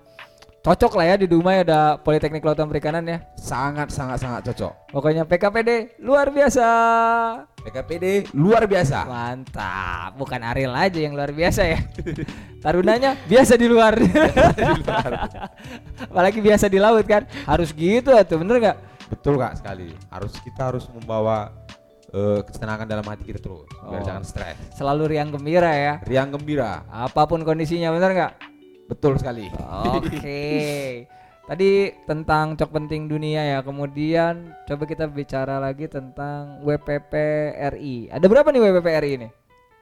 cocok 0.61 0.93
lah 0.93 1.05
ya 1.09 1.15
di 1.17 1.25
Dumai 1.25 1.65
ada 1.65 1.97
Politeknik 1.97 2.37
Kelautan 2.39 2.69
Perikanan 2.69 3.01
ya. 3.01 3.17
Sangat 3.33 3.89
sangat 3.89 4.21
sangat 4.21 4.45
cocok. 4.45 4.93
Pokoknya 4.93 5.25
PKPD 5.25 5.97
luar 6.05 6.29
biasa. 6.29 6.65
PKPD 7.61 8.29
luar 8.37 8.69
biasa. 8.69 9.09
Mantap. 9.09 10.13
Bukan 10.21 10.41
Ariel 10.45 10.73
aja 10.73 10.99
yang 11.01 11.17
luar 11.17 11.33
biasa 11.33 11.65
ya. 11.65 11.81
Tarunanya 12.61 13.17
biasa 13.25 13.57
di 13.57 13.65
luar. 13.65 13.97
Apalagi 16.09 16.39
biasa 16.41 16.69
di 16.69 16.77
laut 16.77 17.05
kan. 17.09 17.25
Harus 17.49 17.73
gitu 17.73 18.13
tuh, 18.13 18.37
bener 18.37 18.55
nggak? 18.61 18.77
Betul 19.09 19.41
kak 19.41 19.57
sekali. 19.57 19.89
Harus 20.13 20.33
kita 20.39 20.69
harus 20.69 20.85
membawa 20.93 21.49
eh, 22.13 22.39
kesenangan 22.45 22.85
dalam 22.85 23.05
hati 23.09 23.23
kita 23.25 23.41
terus 23.41 23.65
biar 23.65 24.01
Oh. 24.01 24.05
jangan 24.05 24.23
stres. 24.23 24.57
Selalu 24.77 25.17
riang 25.17 25.33
gembira 25.33 25.73
ya. 25.73 25.93
Riang 26.05 26.29
gembira. 26.29 26.85
Apa 26.85 27.25
pun 27.25 27.41
kondisinya, 27.41 27.89
bener 27.89 28.13
nggak? 28.13 28.50
Betul 28.91 29.15
sekali. 29.15 29.47
Oke. 29.87 30.43
Tadi 31.49 31.71
tentang 32.03 32.59
cok 32.59 32.71
penting 32.75 33.07
dunia 33.07 33.55
ya. 33.55 33.59
Kemudian 33.63 34.51
coba 34.67 34.83
kita 34.83 35.07
bicara 35.07 35.63
lagi 35.63 35.87
tentang 35.87 36.59
WPP 36.67 37.13
RI. 37.75 38.11
Ada 38.11 38.27
berapa 38.27 38.51
nih 38.51 38.61
WPP 38.67 38.87
RI 38.99 39.11
ini? 39.15 39.29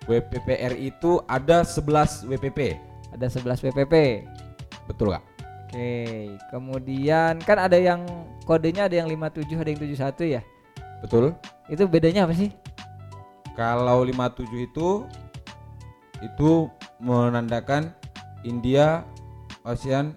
WPPRI 0.06 0.78
itu 0.93 1.22
ada 1.26 1.65
11 1.65 2.30
WPP. 2.30 2.78
Ada 3.17 3.34
11 3.34 3.65
WPP. 3.69 3.93
Betul 4.86 5.17
kak. 5.17 5.26
Oke. 5.69 6.34
Kemudian 6.50 7.41
kan 7.45 7.58
ada 7.62 7.78
yang 7.78 8.06
kodenya 8.45 8.89
ada 8.89 8.95
yang 8.98 9.10
57, 9.10 9.58
ada 9.58 9.69
yang 9.69 9.82
71 9.82 10.36
ya. 10.38 10.41
Betul. 11.02 11.34
Itu 11.69 11.86
bedanya 11.86 12.26
apa 12.26 12.34
sih? 12.34 12.50
Kalau 13.54 14.06
57 14.06 14.48
itu 14.69 15.06
itu 16.26 16.50
menandakan 16.98 17.99
India, 18.47 19.04
Ocean 19.65 20.15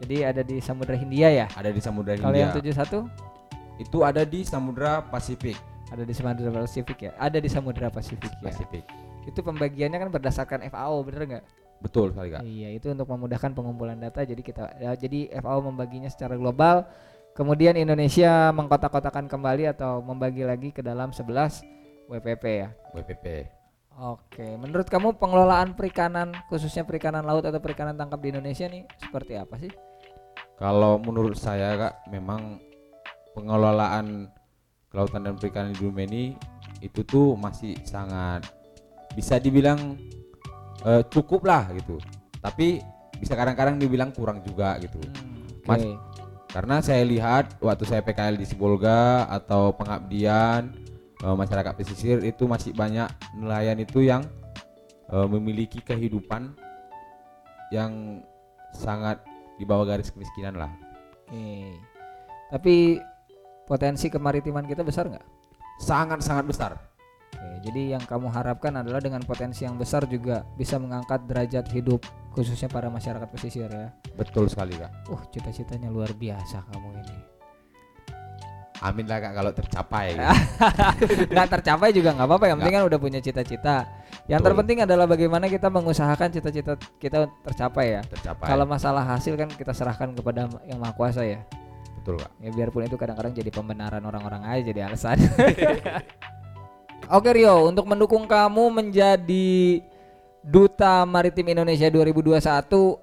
Jadi 0.00 0.16
ada 0.24 0.40
di 0.40 0.58
Samudra 0.64 0.96
Hindia 0.96 1.28
ya. 1.28 1.46
ada 1.52 1.70
di 1.70 1.80
Samudra 1.82 2.16
Kalau 2.16 2.32
yang 2.32 2.50
Hindia. 2.56 2.72
71 2.72 3.82
Itu 3.82 3.98
ada 4.04 4.22
di 4.24 4.40
Samudra 4.44 5.04
Pasifik. 5.04 5.56
ada 5.90 6.02
di 6.06 6.12
Samudra 6.14 6.62
Pasifik 6.62 6.98
ya. 7.02 7.12
Ada 7.18 7.38
di 7.42 7.48
Samudra 7.50 7.88
Pasifik 7.90 8.32
ya. 8.38 8.50
Pasifik. 8.50 8.84
Itu 9.26 9.42
pembagiannya 9.44 9.98
kan 10.00 10.08
berdasarkan 10.08 10.64
FAO, 10.70 11.02
bener 11.04 11.22
nggak? 11.26 11.44
Betul 11.80 12.12
sekali 12.12 12.28
kak. 12.28 12.44
Iya, 12.44 12.76
itu 12.76 12.92
untuk 12.92 13.08
memudahkan 13.08 13.56
pengumpulan 13.56 13.96
data. 13.96 14.20
Jadi 14.20 14.44
kita 14.44 14.68
ya, 14.76 14.92
jadi 14.94 15.32
FAO 15.40 15.64
membaginya 15.64 16.12
secara 16.12 16.36
global. 16.36 16.84
Kemudian 17.32 17.78
Indonesia 17.78 18.52
mengkotak-kotakan 18.52 19.30
kembali 19.30 19.72
atau 19.72 20.04
membagi 20.04 20.44
lagi 20.44 20.76
ke 20.76 20.84
dalam 20.84 21.08
11 21.10 21.64
WPP 22.10 22.44
ya. 22.44 22.68
WPP. 22.92 23.59
Oke, 24.00 24.56
menurut 24.56 24.88
kamu 24.88 25.20
pengelolaan 25.20 25.76
perikanan 25.76 26.32
khususnya 26.48 26.88
perikanan 26.88 27.20
laut 27.20 27.44
atau 27.44 27.60
perikanan 27.60 28.00
tangkap 28.00 28.16
di 28.24 28.32
Indonesia 28.32 28.64
nih 28.64 28.88
seperti 28.96 29.36
apa 29.36 29.60
sih? 29.60 29.68
Kalau 30.56 30.96
menurut 30.96 31.36
saya 31.36 31.76
kak, 31.76 32.08
memang 32.08 32.56
pengelolaan 33.36 34.32
kelautan 34.88 35.28
dan 35.28 35.36
perikanan 35.36 35.76
di 35.76 35.84
dunia 35.84 36.08
ini 36.08 36.24
itu 36.80 37.04
tuh 37.04 37.36
masih 37.36 37.76
sangat 37.84 38.48
bisa 39.12 39.36
dibilang 39.36 40.00
eh, 40.88 41.04
cukup 41.12 41.44
lah 41.44 41.68
gitu. 41.76 42.00
Tapi 42.40 42.80
bisa 43.20 43.36
kadang-kadang 43.36 43.76
dibilang 43.76 44.16
kurang 44.16 44.40
juga 44.40 44.80
gitu. 44.80 44.96
Hmm, 44.96 45.60
Mas- 45.68 45.84
Oke. 45.84 45.92
Karena 46.50 46.82
saya 46.82 47.06
lihat 47.06 47.62
waktu 47.62 47.84
saya 47.86 48.02
PKL 48.02 48.34
di 48.34 48.42
Sibolga 48.42 49.28
atau 49.30 49.70
pengabdian 49.70 50.79
eh, 51.22 51.36
masyarakat 51.36 51.72
pesisir 51.76 52.20
itu 52.24 52.44
masih 52.48 52.72
banyak 52.72 53.08
nelayan 53.36 53.78
itu 53.80 54.04
yang 54.04 54.24
eh, 55.10 55.28
memiliki 55.28 55.80
kehidupan 55.84 56.52
yang 57.70 58.22
sangat 58.74 59.22
di 59.60 59.64
bawah 59.68 59.84
garis 59.84 60.10
kemiskinan 60.10 60.56
lah. 60.56 60.72
Oke. 61.28 61.76
Tapi 62.50 62.98
potensi 63.68 64.10
kemaritiman 64.10 64.66
kita 64.66 64.82
besar 64.82 65.06
nggak? 65.06 65.26
Sangat 65.78 66.24
sangat 66.26 66.44
besar. 66.50 66.72
Oke, 67.30 67.56
jadi 67.62 67.94
yang 67.96 68.04
kamu 68.04 68.28
harapkan 68.28 68.74
adalah 68.74 68.98
dengan 68.98 69.22
potensi 69.22 69.62
yang 69.62 69.78
besar 69.78 70.04
juga 70.10 70.42
bisa 70.58 70.76
mengangkat 70.76 71.24
derajat 71.30 71.70
hidup 71.70 72.02
khususnya 72.34 72.66
para 72.66 72.90
masyarakat 72.90 73.28
pesisir 73.30 73.70
ya. 73.70 73.94
Betul 74.18 74.50
sekali 74.50 74.74
kak. 74.74 74.90
Uh, 75.10 75.22
cita-citanya 75.30 75.88
luar 75.88 76.10
biasa 76.14 76.66
kamu 76.74 77.00
ini. 77.00 77.39
Amin 78.80 79.04
lah 79.04 79.20
kak 79.20 79.32
kalau 79.36 79.52
tercapai. 79.52 80.16
Nggak 81.32 81.48
tercapai 81.52 81.92
juga 81.92 82.16
nggak 82.16 82.24
apa-apa. 82.24 82.44
Yang 82.48 82.58
penting 82.64 82.76
kan 82.80 82.84
udah 82.88 82.98
punya 83.00 83.20
cita-cita. 83.20 83.76
Yang 84.24 84.40
Betul. 84.40 84.48
terpenting 84.56 84.78
adalah 84.88 85.04
bagaimana 85.04 85.52
kita 85.52 85.68
mengusahakan 85.68 86.28
cita-cita 86.32 86.80
kita 86.96 87.28
tercapai 87.44 88.00
ya. 88.00 88.00
tercapai. 88.08 88.48
Kalau 88.48 88.64
masalah 88.64 89.04
hasil 89.04 89.36
kan 89.36 89.52
kita 89.52 89.76
serahkan 89.76 90.16
kepada 90.16 90.48
yang 90.64 90.80
maha 90.80 90.96
kuasa 90.96 91.28
ya. 91.28 91.44
betul 92.00 92.16
kak. 92.16 92.32
Ya 92.40 92.48
biarpun 92.56 92.88
itu 92.88 92.96
kadang-kadang 92.96 93.36
jadi 93.36 93.52
pembenaran 93.52 94.00
orang-orang 94.00 94.48
aja 94.48 94.72
jadi 94.72 94.88
alasan. 94.88 95.20
Oke 97.16 97.36
Rio, 97.36 97.68
untuk 97.68 97.84
mendukung 97.84 98.24
kamu 98.24 98.72
menjadi 98.72 99.84
Duta 100.40 101.04
Maritim 101.04 101.52
Indonesia 101.52 101.92
2021, 101.92 102.40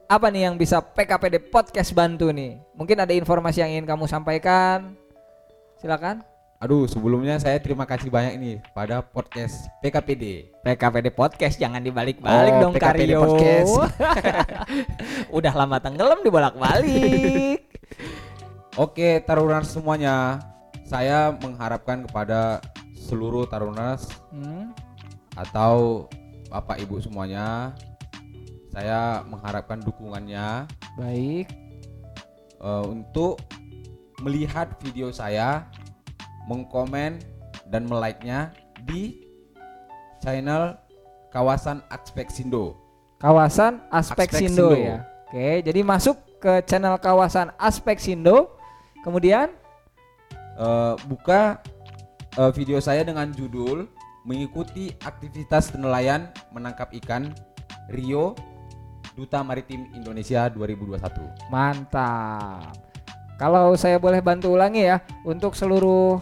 apa 0.10 0.28
nih 0.34 0.42
yang 0.50 0.58
bisa 0.58 0.82
PKPD 0.82 1.54
Podcast 1.54 1.94
bantu 1.94 2.34
nih? 2.34 2.58
Mungkin 2.74 2.98
ada 2.98 3.14
informasi 3.14 3.62
yang 3.62 3.78
ingin 3.78 3.86
kamu 3.86 4.10
sampaikan? 4.10 4.98
Silakan. 5.78 6.26
Aduh 6.58 6.90
sebelumnya 6.90 7.38
saya 7.38 7.62
terima 7.62 7.86
kasih 7.86 8.10
banyak 8.10 8.34
nih 8.36 8.56
pada 8.74 8.98
podcast 9.00 9.70
PKPD. 9.78 10.50
PKPD 10.66 11.14
Podcast 11.14 11.62
jangan 11.62 11.78
dibalik-balik 11.80 12.50
Oh, 12.52 12.60
dong 12.60 12.74
PKPD 12.74 13.02
Karyo. 13.08 13.20
Podcast. 13.22 13.74
Udah 15.38 15.54
lama 15.54 15.78
tenggelam 15.78 16.26
dibolak-balik. 16.26 17.62
Oke 18.76 19.22
Tarunas 19.22 19.70
semuanya, 19.70 20.42
saya 20.82 21.30
mengharapkan 21.36 22.02
kepada 22.04 22.58
seluruh 22.98 23.46
Tarunas 23.46 24.10
Hmm, 24.30 24.74
atau 25.38 26.10
Bapak 26.50 26.82
Ibu 26.82 26.98
semuanya, 27.00 27.78
saya 28.68 29.22
mengharapkan 29.24 29.78
dukungannya 29.78 30.66
baik. 30.96 31.54
eh, 32.58 32.84
untuk 32.84 33.38
melihat 34.22 34.72
video 34.82 35.14
saya, 35.14 35.68
mengkomen 36.50 37.22
dan 37.70 37.86
melike-nya 37.86 38.54
di 38.88 39.22
channel 40.24 40.78
kawasan 41.30 41.84
Aspek 41.92 42.32
Sindo. 42.32 42.78
Kawasan 43.20 43.82
Aspek, 43.90 44.30
Aspek 44.30 44.46
Sindo, 44.46 44.74
Sindo. 44.74 44.78
ya. 44.78 45.06
Oke, 45.28 45.62
jadi 45.66 45.80
masuk 45.84 46.16
ke 46.40 46.64
channel 46.66 46.96
kawasan 46.98 47.52
Aspek 47.60 48.00
Sindo. 48.00 48.56
Kemudian 49.04 49.52
Eh, 50.58 50.96
buka 51.06 51.62
eh, 52.34 52.52
video 52.58 52.82
saya 52.82 53.06
dengan 53.06 53.30
judul 53.30 53.86
mengikuti 54.26 54.90
aktivitas 55.06 55.70
nelayan 55.78 56.34
menangkap 56.50 56.90
ikan 57.06 57.30
Rio 57.94 58.34
Duta 59.14 59.46
Maritim 59.46 59.86
Indonesia 59.94 60.50
2021. 60.50 61.30
mantap. 61.54 62.87
Kalau 63.38 63.78
saya 63.78 64.02
boleh 64.02 64.18
bantu 64.20 64.58
ulangi 64.58 64.90
ya 64.90 64.98
untuk 65.22 65.54
seluruh 65.54 66.18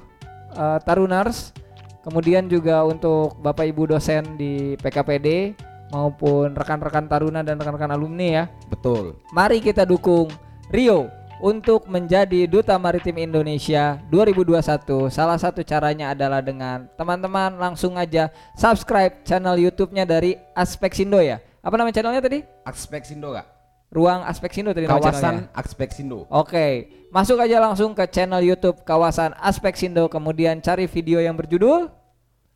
eh, 0.51 0.79
taruners, 0.83 1.55
kemudian 2.03 2.51
juga 2.51 2.83
untuk 2.83 3.39
Bapak 3.39 3.65
Ibu 3.71 3.95
dosen 3.95 4.35
di 4.35 4.75
PKPD 4.83 5.55
maupun 5.95 6.51
rekan-rekan 6.51 7.07
taruna 7.07 7.39
dan 7.41 7.55
rekan-rekan 7.55 7.95
alumni 7.95 8.43
ya. 8.43 8.45
Betul. 8.67 9.15
Mari 9.31 9.63
kita 9.63 9.87
dukung 9.87 10.27
Rio 10.69 11.07
untuk 11.39 11.87
menjadi 11.87 12.47
Duta 12.47 12.75
Maritim 12.79 13.19
Indonesia 13.19 13.99
2021. 14.11 15.11
Salah 15.11 15.39
satu 15.39 15.63
caranya 15.63 16.11
adalah 16.11 16.39
dengan 16.39 16.87
teman-teman 16.95 17.55
langsung 17.55 17.95
aja 17.99 18.31
subscribe 18.55 19.23
channel 19.27 19.59
YouTube-nya 19.59 20.03
dari 20.07 20.35
Aspek 20.55 20.95
Sindo 20.95 21.19
ya. 21.19 21.39
Apa 21.63 21.75
nama 21.79 21.91
channelnya 21.91 22.23
tadi? 22.23 22.43
Aspek 22.63 23.03
Sindo 23.07 23.33
kak. 23.33 23.54
Ruang 23.93 24.25
Aspek 24.27 24.51
Sindo 24.51 24.73
tadi. 24.73 24.89
Kawasan 24.89 25.47
Aspek 25.55 25.93
Sindo. 25.93 26.27
Oke, 26.27 26.89
masuk 27.13 27.39
aja 27.39 27.61
langsung 27.61 27.95
ke 27.95 28.03
channel 28.09 28.43
YouTube 28.43 28.81
kawasan 28.83 29.31
Aspek 29.39 29.77
Sindo, 29.77 30.09
kemudian 30.11 30.59
cari 30.59 30.89
video 30.89 31.21
yang 31.23 31.37
berjudul 31.37 31.87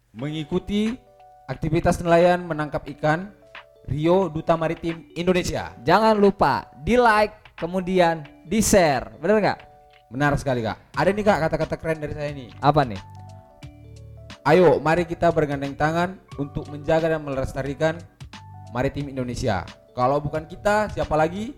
Mengikuti 0.09 0.97
aktivitas 1.45 2.01
nelayan 2.01 2.41
menangkap 2.41 2.81
ikan 2.97 3.29
Rio 3.85 4.29
Duta 4.29 4.57
Maritim 4.57 5.05
Indonesia. 5.13 5.73
jangan 5.85 6.17
lupa 6.17 6.65
di 6.81 6.97
like, 6.97 7.53
kemudian 7.57 8.25
di 8.45 8.61
share, 8.61 9.17
bener 9.21 9.37
nggak? 9.41 9.59
Benar 10.09 10.33
sekali 10.41 10.65
kak. 10.65 10.97
Ada 10.97 11.13
nih 11.13 11.25
kak 11.25 11.37
kata-kata 11.45 11.75
keren 11.77 12.01
dari 12.01 12.13
saya 12.17 12.33
nih. 12.33 12.49
Apa 12.57 12.81
nih? 12.81 12.97
Ayo, 14.49 14.81
mari 14.81 15.05
kita 15.05 15.29
bergandeng 15.29 15.77
tangan 15.77 16.17
untuk 16.41 16.65
menjaga 16.73 17.13
dan 17.13 17.21
melestarikan 17.21 18.01
maritim 18.73 19.13
Indonesia. 19.13 19.61
Kalau 19.99 20.23
bukan 20.23 20.47
kita, 20.47 20.87
siapa 20.95 21.11
lagi? 21.19 21.51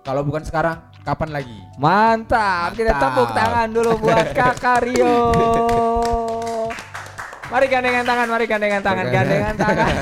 Kalau 0.00 0.24
bukan 0.24 0.40
sekarang, 0.40 0.88
kapan 1.04 1.36
lagi? 1.36 1.58
Mantap, 1.76 2.72
kita 2.72 2.96
Mantap. 2.96 3.12
tepuk 3.12 3.30
tangan 3.36 3.68
dulu 3.68 3.92
buat 4.08 4.26
Kakak 4.40 4.88
Rio. 4.88 5.16
Mari 7.52 7.66
gandengan 7.68 8.08
tangan, 8.08 8.26
mari 8.32 8.48
gandengan 8.48 8.80
tangan, 8.80 9.06
gandengan 9.12 9.54
tangan. 9.60 9.92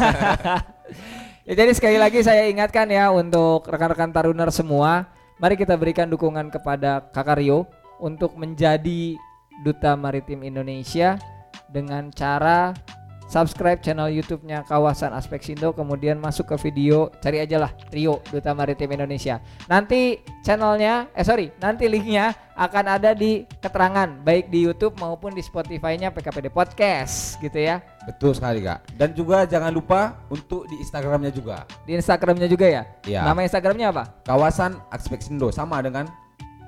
ya, 1.51 1.55
jadi 1.59 1.75
sekali 1.75 1.99
lagi 1.99 2.23
saya 2.23 2.47
ingatkan 2.47 2.87
ya 2.87 3.11
untuk 3.11 3.67
rekan-rekan 3.67 4.15
taruner 4.15 4.47
semua, 4.55 5.11
mari 5.43 5.59
kita 5.59 5.75
berikan 5.75 6.07
dukungan 6.07 6.55
kepada 6.55 7.03
Kakak 7.11 7.43
Rio 7.43 7.67
untuk 7.99 8.39
menjadi 8.39 9.19
duta 9.67 9.99
maritim 9.99 10.47
Indonesia 10.47 11.19
dengan 11.67 12.15
cara 12.15 12.79
subscribe 13.27 13.83
channel 13.83 14.07
YouTube-nya 14.09 14.63
kawasan 14.65 15.11
Aspek 15.11 15.43
Sindo 15.43 15.75
kemudian 15.75 16.17
masuk 16.17 16.47
ke 16.47 16.71
video 16.71 17.11
cari 17.19 17.43
aja 17.43 17.59
lah 17.59 17.71
Rio 17.91 18.23
Duta 18.31 18.55
Maritim 18.55 18.91
Indonesia 18.91 19.43
nanti 19.67 20.19
channelnya 20.41 21.11
eh 21.11 21.27
sorry 21.27 21.51
nanti 21.59 21.91
linknya 21.91 22.33
akan 22.55 22.85
ada 22.89 23.13
di 23.13 23.45
keterangan 23.61 24.09
baik 24.23 24.49
di 24.49 24.65
YouTube 24.65 24.97
maupun 24.97 25.31
di 25.31 25.43
Spotify-nya 25.43 26.09
PKPD 26.09 26.49
Podcast 26.49 27.37
gitu 27.39 27.59
ya 27.59 27.83
Betul 28.07 28.39
sekali 28.39 28.63
kak. 28.63 28.95
Dan 28.95 29.11
juga 29.13 29.43
jangan 29.45 29.75
lupa 29.75 30.15
untuk 30.31 30.63
di 30.71 30.79
Instagramnya 30.79 31.35
juga. 31.35 31.67
di 31.83 31.99
Instagramnya 31.99 32.47
juga 32.47 32.67
ya 32.71 32.83
Iya. 33.03 33.27
nama 33.27 33.43
Instagramnya 33.43 33.91
apa 33.91 34.05
Kawasan 34.23 34.79
Aspek 34.89 35.19
Sindo 35.21 35.51
sama 35.51 35.83
dengan 35.83 36.07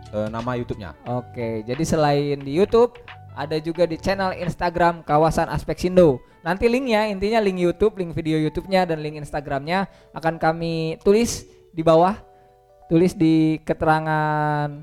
eh, 0.09 0.29
nama 0.29 0.57
YouTube-nya. 0.57 0.97
Oke, 1.07 1.62
jadi 1.62 1.85
selain 1.85 2.40
di 2.40 2.57
YouTube, 2.57 2.97
ada 3.38 3.55
juga 3.62 3.87
di 3.87 3.94
channel 3.94 4.35
Instagram 4.35 5.07
kawasan 5.07 5.46
Aspek 5.46 5.79
Sindo. 5.79 6.18
Nanti 6.42 6.66
linknya, 6.66 7.07
intinya 7.07 7.38
link 7.38 7.62
YouTube, 7.62 7.94
link 8.03 8.11
video 8.11 8.35
YouTube-nya 8.42 8.83
dan 8.90 8.98
link 8.98 9.14
Instagramnya 9.14 9.87
akan 10.11 10.42
kami 10.42 10.98
tulis 11.07 11.46
di 11.70 11.87
bawah, 11.87 12.18
tulis 12.90 13.14
di 13.14 13.62
keterangan 13.62 14.83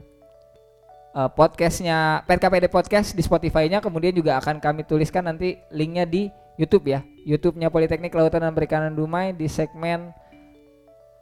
eh, 1.20 1.30
podcastnya 1.36 2.24
PKPD 2.24 2.72
Podcast 2.72 3.12
di 3.12 3.20
Spotify-nya, 3.20 3.84
kemudian 3.84 4.16
juga 4.16 4.40
akan 4.40 4.64
kami 4.64 4.88
tuliskan 4.88 5.28
nanti 5.28 5.60
linknya 5.76 6.08
di 6.08 6.32
YouTube 6.56 6.88
ya, 6.88 7.04
YouTube-nya 7.28 7.68
Politeknik 7.68 8.16
Kelautan 8.16 8.48
dan 8.48 8.56
Perikanan 8.56 8.96
Dumai 8.96 9.36
di 9.36 9.52
segmen 9.52 10.16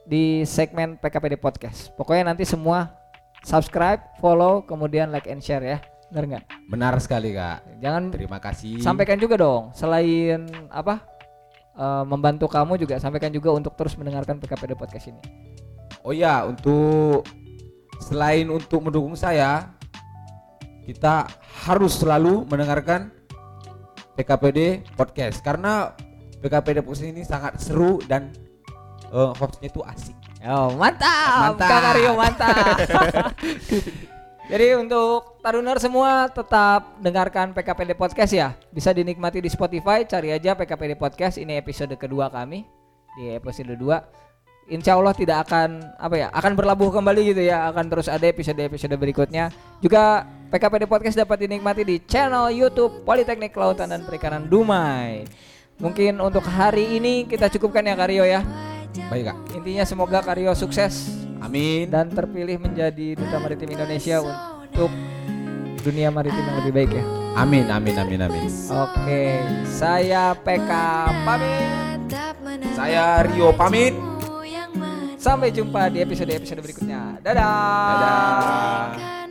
di 0.06 0.46
segmen 0.46 1.02
PKPD 1.02 1.42
Podcast. 1.42 1.90
Pokoknya 1.98 2.30
nanti 2.30 2.46
semua 2.46 2.94
subscribe, 3.42 4.04
follow, 4.22 4.62
kemudian 4.62 5.10
like 5.10 5.26
and 5.26 5.42
share 5.42 5.66
ya. 5.66 5.93
Benar 6.14 6.24
nggak? 6.30 6.44
Benar 6.70 6.94
sekali 7.02 7.34
kak. 7.34 7.82
Jangan 7.82 8.14
Terima 8.14 8.38
kasih. 8.38 8.78
sampaikan 8.86 9.18
juga 9.18 9.34
dong. 9.42 9.74
Selain 9.74 10.46
apa 10.70 11.02
eh, 11.74 12.04
membantu 12.06 12.46
kamu 12.46 12.78
juga 12.78 13.02
sampaikan 13.02 13.34
juga 13.34 13.50
untuk 13.50 13.74
terus 13.74 13.98
mendengarkan 13.98 14.38
PKPD 14.38 14.78
Podcast 14.78 15.10
ini. 15.10 15.18
Oh 16.06 16.14
ya, 16.14 16.46
untuk 16.46 17.26
selain 17.98 18.46
untuk 18.54 18.86
mendukung 18.86 19.18
saya, 19.18 19.74
kita 20.86 21.26
harus 21.66 21.98
selalu 21.98 22.46
mendengarkan 22.46 23.10
PKPD 24.14 24.86
Podcast 24.94 25.42
karena 25.42 25.98
PKPD 26.46 26.86
Podcast 26.86 27.10
ini 27.10 27.26
sangat 27.26 27.58
seru 27.58 27.98
dan 28.06 28.30
eh, 29.10 29.32
hostnya 29.34 29.66
itu 29.66 29.82
asik. 29.82 30.14
Oh, 30.46 30.78
mantap. 30.78 31.58
Mantap. 31.58 31.70
Kak 31.74 31.90
Aryo 31.98 32.12
mantap. 32.14 32.54
Jadi 34.52 34.76
untuk 34.78 35.33
taruner 35.44 35.76
semua 35.76 36.32
tetap 36.32 36.96
dengarkan 37.04 37.52
PKPD 37.52 38.00
Podcast 38.00 38.32
ya. 38.32 38.56
Bisa 38.72 38.96
dinikmati 38.96 39.44
di 39.44 39.52
Spotify, 39.52 40.08
cari 40.08 40.32
aja 40.32 40.56
PKPD 40.56 40.96
Podcast. 40.96 41.36
Ini 41.36 41.60
episode 41.60 41.92
kedua 42.00 42.32
kami 42.32 42.64
di 43.20 43.36
episode 43.36 43.76
2. 43.76 44.72
Insya 44.72 44.96
Allah 44.96 45.12
tidak 45.12 45.44
akan 45.44 46.00
apa 46.00 46.16
ya, 46.16 46.28
akan 46.32 46.56
berlabuh 46.56 46.96
kembali 46.96 47.36
gitu 47.36 47.44
ya. 47.44 47.68
Akan 47.68 47.92
terus 47.92 48.08
ada 48.08 48.24
episode-episode 48.24 48.96
berikutnya. 48.96 49.52
Juga 49.84 50.24
PKPD 50.48 50.88
Podcast 50.88 51.20
dapat 51.20 51.44
dinikmati 51.44 51.84
di 51.84 52.00
channel 52.08 52.48
YouTube 52.48 53.04
Politeknik 53.04 53.52
Kelautan 53.52 53.92
dan 53.92 54.08
Perikanan 54.08 54.48
Dumai. 54.48 55.28
Mungkin 55.84 56.24
untuk 56.24 56.48
hari 56.48 56.96
ini 56.96 57.28
kita 57.28 57.52
cukupkan 57.52 57.84
ya 57.84 58.00
Karyo 58.00 58.24
ya. 58.24 58.40
Baik 59.12 59.36
kak. 59.36 59.38
Intinya 59.60 59.84
semoga 59.84 60.24
Karyo 60.24 60.56
sukses 60.56 61.12
Amin. 61.44 61.92
dan 61.92 62.08
terpilih 62.08 62.56
menjadi 62.56 63.20
duta 63.20 63.36
maritim 63.44 63.76
Indonesia 63.76 64.24
untuk 64.24 64.88
dunia 65.84 66.08
maritim 66.10 66.40
yang 66.40 66.58
lebih 66.64 66.74
baik 66.74 66.92
ya. 66.96 67.04
Amin, 67.36 67.68
amin, 67.68 67.96
amin, 68.00 68.20
amin. 68.24 68.48
Oke, 68.72 69.44
saya 69.68 70.32
PK 70.34 70.72
pamit. 71.28 71.68
Saya 72.72 73.28
Rio 73.28 73.52
pamit. 73.52 73.94
Sampai 75.20 75.56
jumpa 75.56 75.88
di 75.88 76.04
episode-episode 76.04 76.60
berikutnya. 76.60 77.20
Dadah. 77.24 77.48
Dadah. 77.96 79.23